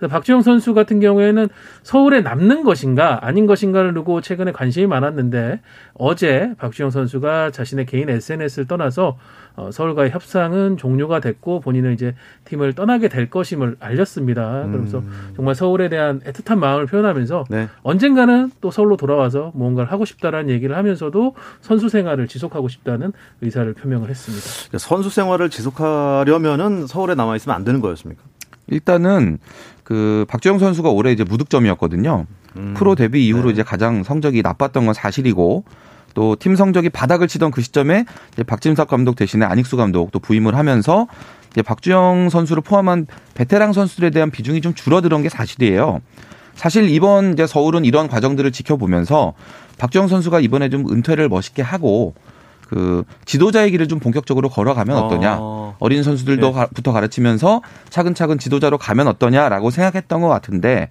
박주영 0.09 0.41
선수 0.41 0.73
같은 0.73 0.99
경우에는 0.99 1.47
서울에 1.83 2.21
남는 2.21 2.63
것인가 2.63 3.25
아닌 3.25 3.45
것인가를 3.47 3.93
두고 3.93 4.21
최근에 4.21 4.51
관심이 4.51 4.87
많았는데 4.87 5.61
어제 5.93 6.53
박주영 6.57 6.89
선수가 6.89 7.51
자신의 7.51 7.85
개인 7.85 8.09
SNS를 8.09 8.67
떠나서 8.67 9.17
어, 9.55 9.69
서울과의 9.69 10.11
협상은 10.11 10.77
종료가 10.77 11.19
됐고 11.19 11.59
본인은 11.59 11.93
이제 11.93 12.15
팀을 12.45 12.73
떠나게 12.73 13.09
될 13.09 13.29
것임을 13.29 13.75
알렸습니다. 13.79 14.63
그러면서 14.67 15.03
정말 15.35 15.55
서울에 15.55 15.89
대한 15.89 16.21
애틋한 16.21 16.57
마음을 16.57 16.85
표현하면서 16.85 17.45
네. 17.49 17.67
언젠가는 17.83 18.51
또 18.61 18.71
서울로 18.71 18.95
돌아와서 18.95 19.51
무언가를 19.53 19.91
하고 19.91 20.05
싶다라는 20.05 20.49
얘기를 20.49 20.77
하면서도 20.77 21.35
선수 21.59 21.89
생활을 21.89 22.27
지속하고 22.27 22.69
싶다는 22.69 23.11
의사를 23.41 23.71
표명 23.73 24.00
을 24.03 24.09
했습니다. 24.09 24.45
그러니까 24.69 24.77
선수 24.77 25.09
생활을 25.09 25.49
지속하려면은 25.49 26.87
서울에 26.87 27.15
남아 27.15 27.35
있으면 27.35 27.55
안 27.55 27.63
되는 27.63 27.81
거였습니까? 27.81 28.23
일단은 28.67 29.39
그 29.83 30.25
박주영 30.29 30.59
선수가 30.59 30.89
올해 30.89 31.11
이제 31.11 31.23
무득점이었거든요. 31.23 32.25
음. 32.57 32.73
프로 32.75 32.95
데뷔 32.95 33.25
이후로 33.27 33.47
네. 33.47 33.53
이제 33.53 33.63
가장 33.63 34.03
성적이 34.03 34.41
나빴던 34.41 34.85
건 34.85 34.93
사실이고 34.93 35.63
또 36.13 36.35
팀 36.35 36.55
성적이 36.55 36.89
바닥을 36.89 37.27
치던 37.27 37.51
그 37.51 37.61
시점에 37.61 38.05
이제 38.33 38.43
박진석 38.43 38.87
감독 38.87 39.15
대신에 39.15 39.45
안익수 39.45 39.77
감독 39.77 40.11
또 40.11 40.19
부임을 40.19 40.55
하면서 40.55 41.07
이제 41.51 41.61
박주영 41.61 42.29
선수를 42.29 42.61
포함한 42.61 43.07
베테랑 43.33 43.73
선수들에 43.73 44.09
대한 44.09 44.31
비중이 44.31 44.61
좀 44.61 44.73
줄어드는 44.73 45.21
게 45.21 45.29
사실이에요. 45.29 46.01
사실 46.55 46.89
이번 46.89 47.33
이제 47.33 47.47
서울은 47.47 47.85
이런 47.85 48.07
과정들을 48.07 48.51
지켜보면서 48.51 49.33
박주영 49.77 50.07
선수가 50.07 50.41
이번에 50.41 50.69
좀 50.69 50.85
은퇴를 50.89 51.29
멋있게 51.29 51.61
하고 51.61 52.13
그 52.71 53.03
지도자의 53.25 53.69
길을 53.71 53.89
좀 53.89 53.99
본격적으로 53.99 54.47
걸어가면 54.47 54.95
어떠냐. 54.95 55.37
어. 55.41 55.75
어린 55.79 56.03
선수들도 56.03 56.53
네. 56.53 56.67
부터 56.73 56.93
가르치면서 56.93 57.61
차근차근 57.89 58.39
지도자로 58.39 58.77
가면 58.77 59.07
어떠냐라고 59.09 59.71
생각했던 59.71 60.21
것 60.21 60.29
같은데 60.29 60.89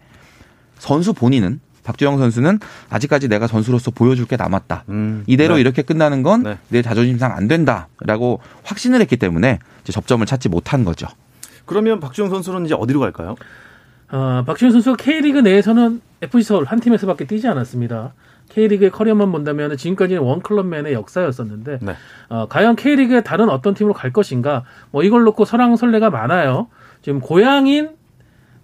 선수 0.76 1.14
본인은 1.14 1.58
박주영 1.82 2.18
선수는 2.18 2.58
아직까지 2.90 3.28
내가 3.28 3.46
선수로서 3.46 3.92
보여줄 3.92 4.26
게 4.26 4.36
남았다. 4.36 4.84
음. 4.90 5.24
이대로 5.26 5.54
네. 5.54 5.62
이렇게 5.62 5.80
끝나는 5.80 6.22
건내 6.22 6.58
네. 6.68 6.82
자존심상 6.82 7.32
안 7.32 7.48
된다라고 7.48 8.40
확신을 8.64 9.00
했기 9.00 9.16
때문에 9.16 9.58
이제 9.82 9.90
접점을 9.90 10.26
찾지 10.26 10.50
못한 10.50 10.84
거죠. 10.84 11.06
그러면 11.64 11.98
박주영 11.98 12.28
선수는 12.28 12.66
이제 12.66 12.74
어디로 12.74 13.00
갈까요? 13.00 13.36
어, 14.12 14.44
박주영 14.46 14.72
선수가 14.72 14.96
K리그 14.96 15.38
내에서는 15.38 16.02
FC 16.20 16.46
서울 16.46 16.66
한 16.66 16.78
팀에서밖에 16.78 17.24
뛰지 17.24 17.48
않았습니다. 17.48 18.12
K리그의 18.50 18.90
커리어만 18.90 19.32
본다면 19.32 19.76
지금까지는 19.76 20.22
원클럽맨의 20.22 20.92
역사였었는데 20.92 21.78
네. 21.82 21.94
어, 22.28 22.46
과연 22.48 22.76
K리그의 22.76 23.24
다른 23.24 23.48
어떤 23.48 23.74
팀으로 23.74 23.94
갈 23.94 24.12
것인가 24.12 24.64
뭐 24.90 25.02
이걸 25.02 25.22
놓고 25.24 25.44
설왕설래가 25.44 26.10
많아요. 26.10 26.68
지금 27.02 27.20
고향인 27.20 27.90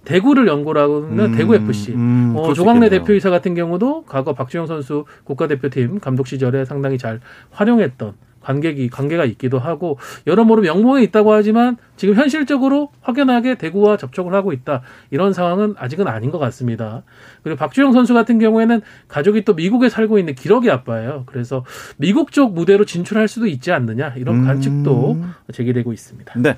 대구를 0.05 0.47
연고로 0.47 0.81
하는 0.81 1.19
음, 1.19 1.37
대구 1.37 1.55
FC. 1.55 1.93
음, 1.93 2.35
어, 2.37 2.53
조광래 2.53 2.87
있겠네요. 2.87 3.01
대표이사 3.01 3.31
같은 3.31 3.55
경우도 3.55 4.05
과거 4.05 4.35
박주영 4.35 4.67
선수 4.67 5.05
국가대표팀 5.25 5.99
감독 6.01 6.27
시절에 6.29 6.65
상당히 6.65 6.97
잘 6.97 7.21
활용했던 7.51 8.15
관객이 8.47 8.89
관계가 8.89 9.25
있기도 9.25 9.59
하고 9.59 9.99
여러모로 10.27 10.63
명목에 10.63 11.03
있다고 11.03 11.33
하지만 11.33 11.77
지금 11.97 12.15
현실적으로 12.15 12.91
확연하게 13.01 13.57
대구와 13.57 13.97
접촉을 13.97 14.35
하고 14.35 14.53
있다 14.53 14.83
이런 15.11 15.33
상황은 15.33 15.75
아직은 15.77 16.07
아닌 16.07 16.31
것 16.31 16.39
같습니다. 16.39 17.03
그리고 17.43 17.59
박주영 17.59 17.93
선수 17.93 18.15
같은 18.15 18.39
경우에는 18.39 18.83
가족이 19.09 19.45
또 19.45 19.55
미국에 19.55 19.89
살고 19.89 20.19
있는 20.19 20.35
기러기 20.37 20.71
아빠예요. 20.71 21.25
그래서 21.27 21.65
미국 21.97 22.31
쪽 22.31 22.55
무대로 22.55 22.85
진출할 22.85 23.27
수도 23.27 23.47
있지 23.49 23.73
않느냐 23.73 24.15
이런 24.17 24.37
음. 24.37 24.45
관측도 24.45 25.25
제기되고 25.53 25.93
있습니다. 25.93 26.35
네. 26.37 26.57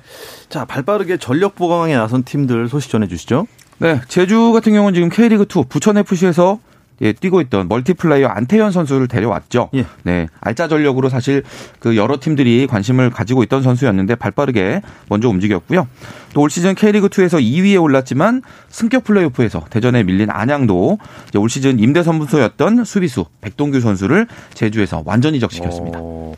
자, 0.49 0.65
발빠르게 0.65 1.17
전력 1.17 1.55
보강에 1.55 1.95
나선 1.95 2.23
팀들 2.23 2.67
소식 2.67 2.91
전해 2.91 3.07
주시죠. 3.07 3.47
네, 3.79 4.01
제주 4.07 4.51
같은 4.51 4.73
경우는 4.73 4.93
지금 4.93 5.09
K리그 5.09 5.43
2 5.43 5.63
부천 5.69 5.97
FC에서 5.97 6.59
예, 7.01 7.13
뛰고 7.13 7.39
있던 7.41 7.67
멀티플레이어 7.69 8.27
안태현 8.27 8.71
선수를 8.71 9.07
데려왔죠. 9.07 9.69
예. 9.75 9.85
네, 10.03 10.27
알짜 10.41 10.67
전력으로 10.67 11.07
사실 11.09 11.43
그 11.79 11.95
여러 11.95 12.19
팀들이 12.19 12.67
관심을 12.67 13.09
가지고 13.11 13.43
있던 13.43 13.63
선수였는데 13.63 14.15
발빠르게 14.15 14.81
먼저 15.07 15.29
움직였고요. 15.29 15.87
또 16.33 16.49
올 16.49 16.49
시즌 16.49 16.73
K리그 16.73 17.09
2에서 17.09 17.39
2위에 17.39 17.79
올랐지만 17.79 18.41
승격 18.69 19.03
플레이오프에서 19.03 19.65
대전에 19.69 20.01
밀린 20.01 20.29
안양도 20.31 20.97
이제 21.27 21.37
올 21.37 21.47
시즌 21.47 21.77
임대 21.79 22.01
선수였던 22.01 22.85
수비수 22.85 23.25
백동규 23.41 23.79
선수를 23.81 24.25
제주에서 24.55 25.03
완전히 25.05 25.37
이적시켰습니다. 25.37 25.99
어, 26.01 26.33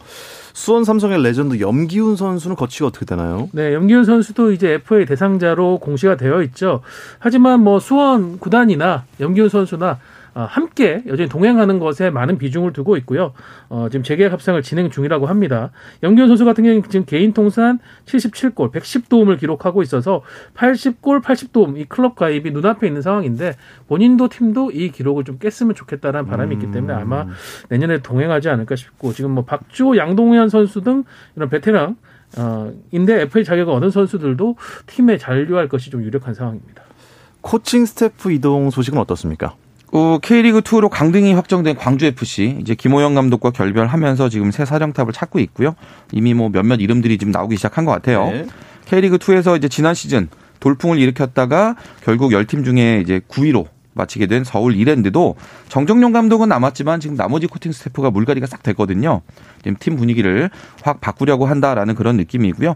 수원 0.54 0.84
삼성의 0.84 1.24
레전드 1.24 1.62
염기훈 1.62 2.18
선수는 2.18 2.58
거취가 2.58 2.88
어떻게 2.88 3.06
되나요? 3.06 3.48
네, 3.54 3.74
염기훈 3.74 4.04
선수도 4.04 4.52
이제 4.52 4.74
FA 4.84 5.06
대상자로 5.06 5.80
공시가 5.80 6.18
되어 6.18 6.42
있죠. 6.44 6.82
하지만 7.20 7.62
뭐 7.62 7.80
수원 7.80 8.38
구단이나 8.38 9.06
염기훈 9.22 9.48
선수나 9.48 9.92
어, 9.92 10.00
함께 10.34 11.04
여전히 11.08 11.30
동행하는 11.30 11.80
것에 11.80 12.10
많은 12.10 12.38
비중을 12.38 12.74
두고 12.74 12.98
있고요. 12.98 13.34
어, 13.70 13.88
지금 13.92 14.04
재계약 14.04 14.32
협상을 14.32 14.62
진행 14.62 14.90
중이라고 14.90 15.28
합니다. 15.28 15.72
염기훈 16.04 16.28
선수 16.30 16.46
같은 16.46 16.64
경우는 16.64 16.84
지금 16.90 17.06
개인 17.06 17.34
통산 17.34 17.80
77골, 18.06 18.72
110도움을 18.72 19.40
기록하고 19.40 19.82
있어서 19.82 20.22
80골, 20.56 21.22
80도움 21.22 21.78
이 21.78 21.86
클럽 21.86 22.16
가입이 22.16 22.52
눈앞에 22.52 22.88
있는 22.88 23.02
상황인데 23.02 23.56
본인도 23.88 24.30
팀도 24.30 24.72
이 24.72 24.92
기록을 24.92 25.24
좀 25.24 25.38
깼으면 25.38 25.76
좋겠다는 25.76 26.26
바람이 26.26 26.56
있기 26.56 26.72
때문에 26.72 26.94
아마 26.94 27.26
내년에 27.70 28.00
동행하지 28.00 28.50
않을까 28.50 28.76
싶고 28.76 29.14
지금 29.14 29.32
뭐 29.32 29.44
박주호, 29.44 29.98
양동현 29.98 30.50
선수 30.50 30.82
등 30.82 31.04
이런 31.36 31.50
베테랑 31.50 31.98
어, 32.38 32.72
인데 32.92 33.22
FA 33.22 33.44
자격을 33.44 33.74
얻은 33.74 33.90
선수들도 33.90 34.56
팀에 34.86 35.18
잔류할 35.18 35.68
것이 35.68 35.90
좀 35.90 36.04
유력한 36.04 36.34
상황입니다. 36.34 36.84
코칭 37.42 37.86
스태프 37.86 38.32
이동 38.32 38.70
소식은 38.70 38.98
어떻습니까? 39.00 39.56
어, 39.92 40.20
K리그 40.22 40.62
2로 40.62 40.90
강등이 40.90 41.34
확정된 41.34 41.76
광주 41.76 42.06
FC 42.06 42.58
이제 42.62 42.76
김호영 42.76 43.14
감독과 43.14 43.52
결별하면서 43.52 44.30
지금 44.30 44.52
새 44.52 44.64
사령탑을 44.64 45.12
찾고 45.12 45.40
있고요. 45.40 45.76
이미 46.14 46.34
뭐 46.34 46.50
몇몇 46.50 46.80
이름들이 46.80 47.18
지금 47.18 47.32
나오기 47.32 47.58
시작한 47.58 47.84
것 47.84 47.92
같아요. 47.92 48.26
네. 48.28 48.46
K리그 48.86 49.18
2에서 49.18 49.58
이제 49.58 49.68
지난 49.68 49.94
시즌 49.94 50.30
돌풍을 50.62 50.98
일으켰다가 51.00 51.76
결국 52.04 52.32
10팀 52.32 52.64
중에 52.64 53.02
이제 53.02 53.20
9위로 53.28 53.68
마치게 53.94 54.28
된 54.28 54.46
서울 54.46 54.76
이랜드도 54.76 55.36
정정용 55.68 56.14
감독은 56.14 56.48
남았지만 56.48 57.02
지금 57.02 57.18
나머지 57.18 57.48
코팅 57.48 57.74
스태프가 57.74 58.12
물갈이가 58.12 58.48
싹 58.48 58.64
됐거든요. 58.64 59.22
지금 59.64 59.76
팀 59.80 59.98
분위기를 59.98 60.50
확 60.82 61.02
바꾸려고 61.02 61.46
한다라는 61.46 61.96
그런 61.96 62.16
느낌이고요. 62.16 62.76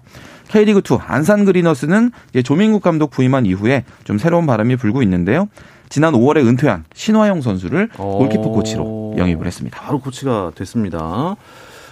K리그2 0.50 1.00
안산 1.06 1.46
그리너스는 1.46 2.12
조민국 2.44 2.82
감독 2.82 3.12
부임한 3.12 3.46
이후에 3.46 3.86
좀 4.04 4.18
새로운 4.18 4.46
바람이 4.46 4.76
불고 4.76 5.02
있는데요. 5.04 5.48
지난 5.90 6.14
5월에 6.14 6.46
은퇴한 6.46 6.86
신화영 6.94 7.42
선수를 7.42 7.90
골키퍼 7.90 8.50
코치로 8.50 9.16
영입을 9.18 9.46
했습니다. 9.46 9.80
바로 9.80 10.00
코치가 10.00 10.52
됐습니다. 10.56 11.36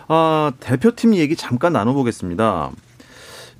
아, 0.08 0.52
대표팀 0.60 1.16
얘기 1.16 1.36
잠깐 1.36 1.74
나눠보겠습니다. 1.74 2.72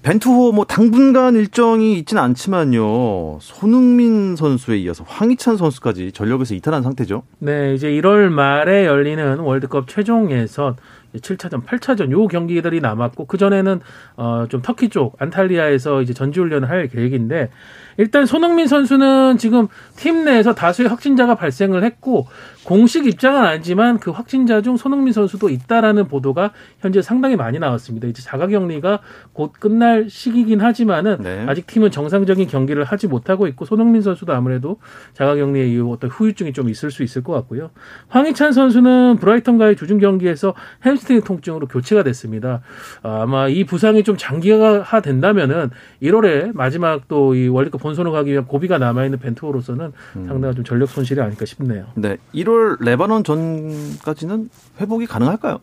벤투호 0.04 0.52
뭐 0.52 0.66
당분간 0.66 1.36
일정이 1.36 1.98
있지는 2.00 2.22
않지만요. 2.24 3.40
손흥민 3.40 4.36
선수에 4.36 4.78
이어서 4.80 5.06
황희찬 5.08 5.56
선수까지 5.56 6.12
전력에서 6.12 6.56
이탈한 6.56 6.84
상태죠. 6.84 7.24
네, 7.40 7.74
이제 7.74 7.90
1월 7.90 8.28
말에 8.28 8.86
열리는 8.86 9.40
월드컵 9.40 9.88
최종 9.88 10.30
예선 10.32 10.76
7차전, 11.16 11.64
8차전 11.64 12.12
요 12.12 12.28
경기들이 12.28 12.82
남았고 12.82 13.28
그 13.28 13.38
전에는 13.38 13.80
어좀 14.16 14.62
터키 14.62 14.90
쪽 14.90 15.16
안탈리아에서 15.20 16.02
이제 16.02 16.14
전지 16.14 16.40
훈련을 16.40 16.70
할 16.70 16.88
계획인데 16.88 17.50
일단 17.98 18.26
손흥민 18.26 18.68
선수는 18.68 19.38
지금 19.38 19.68
팀 19.96 20.24
내에서 20.26 20.54
다수의 20.54 20.90
확진자가 20.90 21.36
발생을 21.36 21.84
했고 21.84 22.28
공식 22.64 23.06
입장은 23.06 23.44
아니지만 23.44 24.00
그 24.00 24.12
확진자 24.12 24.62
중 24.62 24.78
손흥민 24.78 25.12
선수도 25.12 25.50
있다라는 25.50 26.08
보도가 26.08 26.52
현재 26.80 27.02
상당히 27.02 27.36
많이 27.36 27.60
나왔습니다. 27.60 28.08
이제 28.08 28.22
자가격리가 28.22 29.00
곧 29.34 29.52
끝날 29.60 30.10
시기긴 30.10 30.62
하지만은 30.62 31.18
네. 31.22 31.46
아직 31.48 31.68
팀은 31.68 31.92
정상적인 31.92 32.48
경기를 32.48 32.86
하지 32.86 33.08
못하고 33.08 33.48
있고 33.48 33.66
손흥민 33.66 34.02
선수도 34.02 34.34
아무래도 34.34 34.78
자가격리에 35.14 35.68
이후 35.68 35.92
어떤 35.92 36.10
후유증이 36.10 36.54
좀 36.54 36.70
있을 36.70 36.90
수 36.90 37.04
있을 37.04 37.22
것 37.24 37.34
같고요. 37.34 37.72
황희찬 38.08 38.54
선수는 38.54 39.18
브라이턴과의 39.20 39.76
주중 39.76 40.00
경기에서 40.00 40.54
햄스트링 40.86 41.24
통증으로 41.24 41.68
교체가 41.68 42.04
됐습니다. 42.04 42.62
아마 43.02 43.50
이 43.50 43.66
부상이 43.66 44.04
좀 44.04 44.16
장기화 44.18 45.02
된다면은 45.02 45.70
1월에 46.02 46.52
마지막 46.54 47.08
또 47.10 47.34
이 47.34 47.48
월드컵 47.48 47.83
본선으로 47.84 48.14
가기 48.14 48.32
위한 48.32 48.46
고비가 48.46 48.78
남아 48.78 49.04
있는 49.04 49.20
벤투호로서는 49.20 49.92
음. 50.16 50.26
상당한 50.28 50.56
좀 50.56 50.64
전력 50.64 50.90
손실이 50.90 51.20
아닐까 51.20 51.46
싶네요. 51.46 51.86
네, 51.96 52.16
1월 52.34 52.78
레바논 52.80 53.26
전까지는 53.26 54.50
회복이 54.80 55.06
가능할까요? 55.06 55.60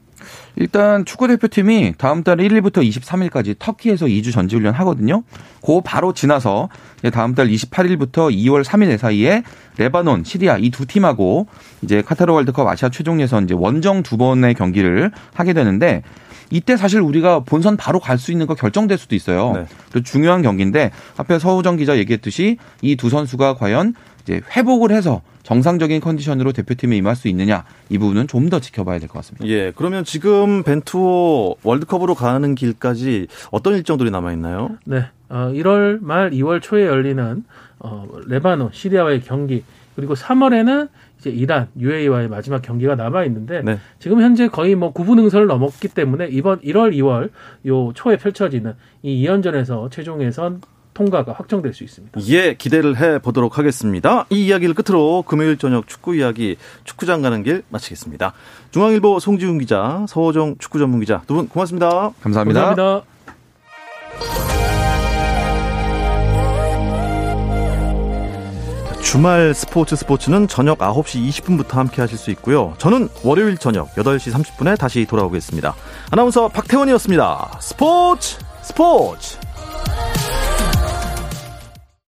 일단 0.56 1.06
축구 1.06 1.26
대표팀이 1.28 1.94
다음 1.96 2.22
달 2.22 2.36
1일부터 2.36 2.86
23일까지 2.86 3.56
터키에서 3.58 4.04
2주 4.04 4.32
전지 4.34 4.54
훈련 4.54 4.74
하거든요. 4.74 5.22
그 5.64 5.80
바로 5.82 6.12
지나서 6.12 6.68
다음 7.10 7.34
달 7.34 7.48
28일부터 7.48 8.30
2월 8.30 8.62
3일 8.62 8.98
사이에 8.98 9.42
레바논, 9.78 10.24
시리아 10.24 10.58
이 10.58 10.70
두 10.70 10.84
팀하고 10.86 11.46
이제 11.82 12.02
카타르 12.02 12.32
월드컵 12.34 12.68
아시아 12.68 12.90
최종 12.90 13.20
예선 13.22 13.44
이제 13.44 13.54
원정 13.54 14.02
두 14.02 14.18
번의 14.18 14.54
경기를 14.54 15.10
하게 15.32 15.54
되는데 15.54 16.02
이때 16.50 16.76
사실 16.76 17.00
우리가 17.00 17.40
본선 17.40 17.76
바로 17.76 18.00
갈 18.00 18.18
수 18.18 18.32
있는 18.32 18.46
거 18.46 18.54
결정될 18.54 18.98
수도 18.98 19.14
있어요. 19.14 19.52
네. 19.54 19.66
그 19.92 20.02
중요한 20.02 20.42
경기인데 20.42 20.90
앞에 21.16 21.38
서우정 21.38 21.76
기자 21.76 21.96
얘기했듯이 21.98 22.58
이 22.82 22.96
두 22.96 23.08
선수가 23.08 23.54
과연 23.54 23.94
이제 24.22 24.40
회복을 24.56 24.90
해서 24.90 25.22
정상적인 25.42 26.00
컨디션으로 26.02 26.52
대표팀에 26.52 26.96
임할 26.96 27.16
수 27.16 27.28
있느냐 27.28 27.64
이 27.88 27.96
부분은 27.98 28.26
좀 28.28 28.50
더 28.50 28.60
지켜봐야 28.60 28.98
될 28.98 29.08
것 29.08 29.14
같습니다. 29.20 29.46
예, 29.46 29.72
그러면 29.74 30.04
지금 30.04 30.62
벤투호 30.62 31.56
월드컵으로 31.62 32.14
가는 32.14 32.54
길까지 32.54 33.28
어떤 33.50 33.74
일정들이 33.74 34.10
남아 34.10 34.32
있나요? 34.32 34.70
네, 34.84 35.06
어, 35.28 35.50
1월 35.54 35.98
말 36.02 36.30
2월 36.32 36.60
초에 36.60 36.84
열리는 36.86 37.44
어, 37.78 38.06
레바논, 38.26 38.70
시리아와의 38.72 39.22
경기 39.22 39.64
그리고 39.96 40.14
3월에는 40.14 40.88
이제 41.20 41.30
이란, 41.30 41.68
UAE와의 41.78 42.28
마지막 42.28 42.62
경기가 42.62 42.94
남아 42.94 43.24
있는데 43.26 43.62
네. 43.62 43.78
지금 43.98 44.20
현재 44.22 44.48
거의 44.48 44.74
뭐 44.74 44.92
9분 44.92 45.18
응선을 45.18 45.46
넘었기 45.46 45.88
때문에 45.88 46.28
이번 46.30 46.60
1월, 46.60 46.92
2월 46.94 47.30
요 47.66 47.92
초에 47.94 48.16
펼쳐지는 48.16 48.74
이 49.02 49.24
2연전에서 49.26 49.90
최종 49.90 50.22
예선 50.22 50.60
통과가 50.94 51.32
확정될 51.32 51.72
수 51.72 51.84
있습니다. 51.84 52.20
예, 52.28 52.54
기대를 52.54 52.98
해 52.98 53.18
보도록 53.20 53.58
하겠습니다. 53.58 54.26
이 54.30 54.46
이야기를 54.46 54.74
끝으로 54.74 55.22
금요일 55.22 55.56
저녁 55.56 55.86
축구 55.86 56.16
이야기 56.16 56.56
축구장 56.84 57.22
가는 57.22 57.42
길 57.42 57.62
마치겠습니다. 57.68 58.32
중앙일보 58.72 59.20
송지훈 59.20 59.58
기자, 59.58 60.04
서호정 60.08 60.56
축구 60.58 60.78
전문 60.78 61.00
기자 61.00 61.22
두 61.26 61.34
분 61.34 61.48
고맙습니다. 61.48 62.10
감사합니다. 62.22 62.60
감사합니다. 62.74 63.19
주말 69.02 69.54
스포츠 69.54 69.96
스포츠는 69.96 70.46
저녁 70.46 70.78
9시 70.78 71.28
20분부터 71.28 71.72
함께 71.72 72.00
하실 72.00 72.18
수 72.18 72.30
있고요. 72.30 72.74
저는 72.78 73.08
월요일 73.24 73.56
저녁 73.58 73.92
8시 73.94 74.32
30분에 74.32 74.78
다시 74.78 75.04
돌아오겠습니다. 75.06 75.74
아나운서 76.10 76.48
박태원이었습니다. 76.48 77.58
스포츠 77.60 78.38
스포츠 78.62 79.38